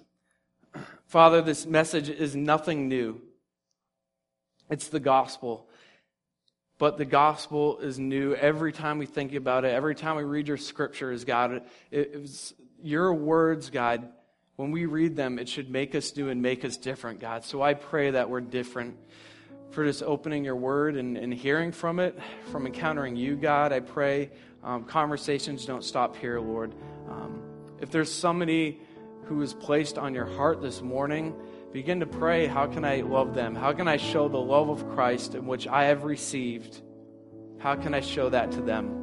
Father, 1.06 1.42
this 1.42 1.66
message 1.66 2.08
is 2.08 2.36
nothing 2.36 2.88
new. 2.88 3.20
It's 4.68 4.88
the 4.88 5.00
gospel. 5.00 5.68
But 6.78 6.96
the 6.96 7.04
gospel 7.04 7.78
is 7.78 7.98
new 7.98 8.34
every 8.34 8.72
time 8.72 8.98
we 8.98 9.06
think 9.06 9.34
about 9.34 9.64
it, 9.64 9.72
every 9.72 9.94
time 9.94 10.16
we 10.16 10.22
read 10.22 10.48
your 10.48 10.56
scriptures, 10.56 11.24
God. 11.24 11.62
It, 11.90 12.28
your 12.82 13.12
words, 13.12 13.70
God. 13.70 14.08
When 14.56 14.70
we 14.70 14.86
read 14.86 15.16
them, 15.16 15.38
it 15.38 15.48
should 15.48 15.70
make 15.70 15.94
us 15.94 16.16
new 16.16 16.28
and 16.28 16.40
make 16.40 16.64
us 16.64 16.76
different, 16.76 17.20
God. 17.20 17.44
So 17.44 17.62
I 17.62 17.74
pray 17.74 18.12
that 18.12 18.30
we're 18.30 18.40
different 18.40 18.96
for 19.70 19.84
just 19.84 20.02
opening 20.02 20.44
your 20.44 20.56
word 20.56 20.96
and, 20.96 21.16
and 21.16 21.32
hearing 21.32 21.72
from 21.72 22.00
it, 22.00 22.18
from 22.50 22.66
encountering 22.66 23.16
you, 23.16 23.36
God. 23.36 23.72
I 23.72 23.80
pray 23.80 24.30
um, 24.62 24.84
conversations 24.84 25.64
don't 25.64 25.84
stop 25.84 26.16
here, 26.16 26.40
Lord. 26.40 26.74
Um, 27.08 27.42
if 27.80 27.90
there's 27.90 28.12
somebody 28.12 28.80
who 29.24 29.40
is 29.42 29.54
placed 29.54 29.96
on 29.96 30.14
your 30.14 30.26
heart 30.26 30.60
this 30.60 30.82
morning, 30.82 31.34
Begin 31.72 32.00
to 32.00 32.06
pray, 32.06 32.48
how 32.48 32.66
can 32.66 32.84
I 32.84 33.02
love 33.02 33.32
them? 33.32 33.54
How 33.54 33.72
can 33.72 33.86
I 33.86 33.96
show 33.96 34.28
the 34.28 34.40
love 34.40 34.68
of 34.68 34.90
Christ 34.90 35.36
in 35.36 35.46
which 35.46 35.68
I 35.68 35.84
have 35.84 36.02
received? 36.02 36.80
How 37.58 37.76
can 37.76 37.94
I 37.94 38.00
show 38.00 38.28
that 38.28 38.50
to 38.52 38.60
them? 38.60 38.96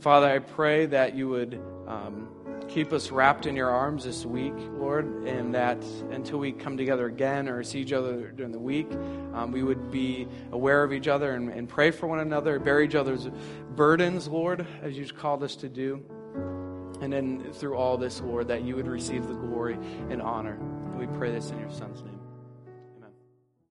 Father, 0.00 0.28
I 0.28 0.38
pray 0.38 0.86
that 0.86 1.14
you 1.14 1.28
would 1.28 1.60
um, 1.86 2.28
keep 2.68 2.92
us 2.92 3.10
wrapped 3.10 3.46
in 3.46 3.56
your 3.56 3.70
arms 3.70 4.04
this 4.04 4.24
week, 4.24 4.54
Lord, 4.72 5.06
and 5.26 5.54
that 5.54 5.82
until 6.10 6.38
we 6.38 6.52
come 6.52 6.76
together 6.76 7.06
again 7.06 7.48
or 7.48 7.62
see 7.62 7.80
each 7.80 7.92
other 7.92 8.32
during 8.32 8.52
the 8.52 8.58
week, 8.58 8.90
um, 9.34 9.52
we 9.52 9.62
would 9.62 9.90
be 9.90 10.26
aware 10.52 10.82
of 10.82 10.92
each 10.92 11.08
other 11.08 11.32
and, 11.32 11.50
and 11.50 11.68
pray 11.68 11.90
for 11.90 12.06
one 12.06 12.20
another, 12.20 12.58
bear 12.58 12.80
each 12.82 12.94
other's 12.94 13.28
burdens, 13.74 14.28
Lord, 14.28 14.66
as 14.82 14.96
you've 14.96 15.16
called 15.16 15.42
us 15.42 15.56
to 15.56 15.68
do. 15.68 16.02
And 17.00 17.12
then 17.12 17.52
through 17.52 17.76
all 17.76 17.96
this, 17.96 18.20
Lord, 18.20 18.48
that 18.48 18.62
you 18.62 18.76
would 18.76 18.88
receive 18.88 19.26
the 19.26 19.34
glory 19.34 19.78
and 20.10 20.22
honor. 20.22 20.58
We 20.96 21.06
pray 21.06 21.30
this 21.30 21.50
in 21.50 21.58
your 21.58 21.70
Son's 21.70 22.02
name. 22.02 22.15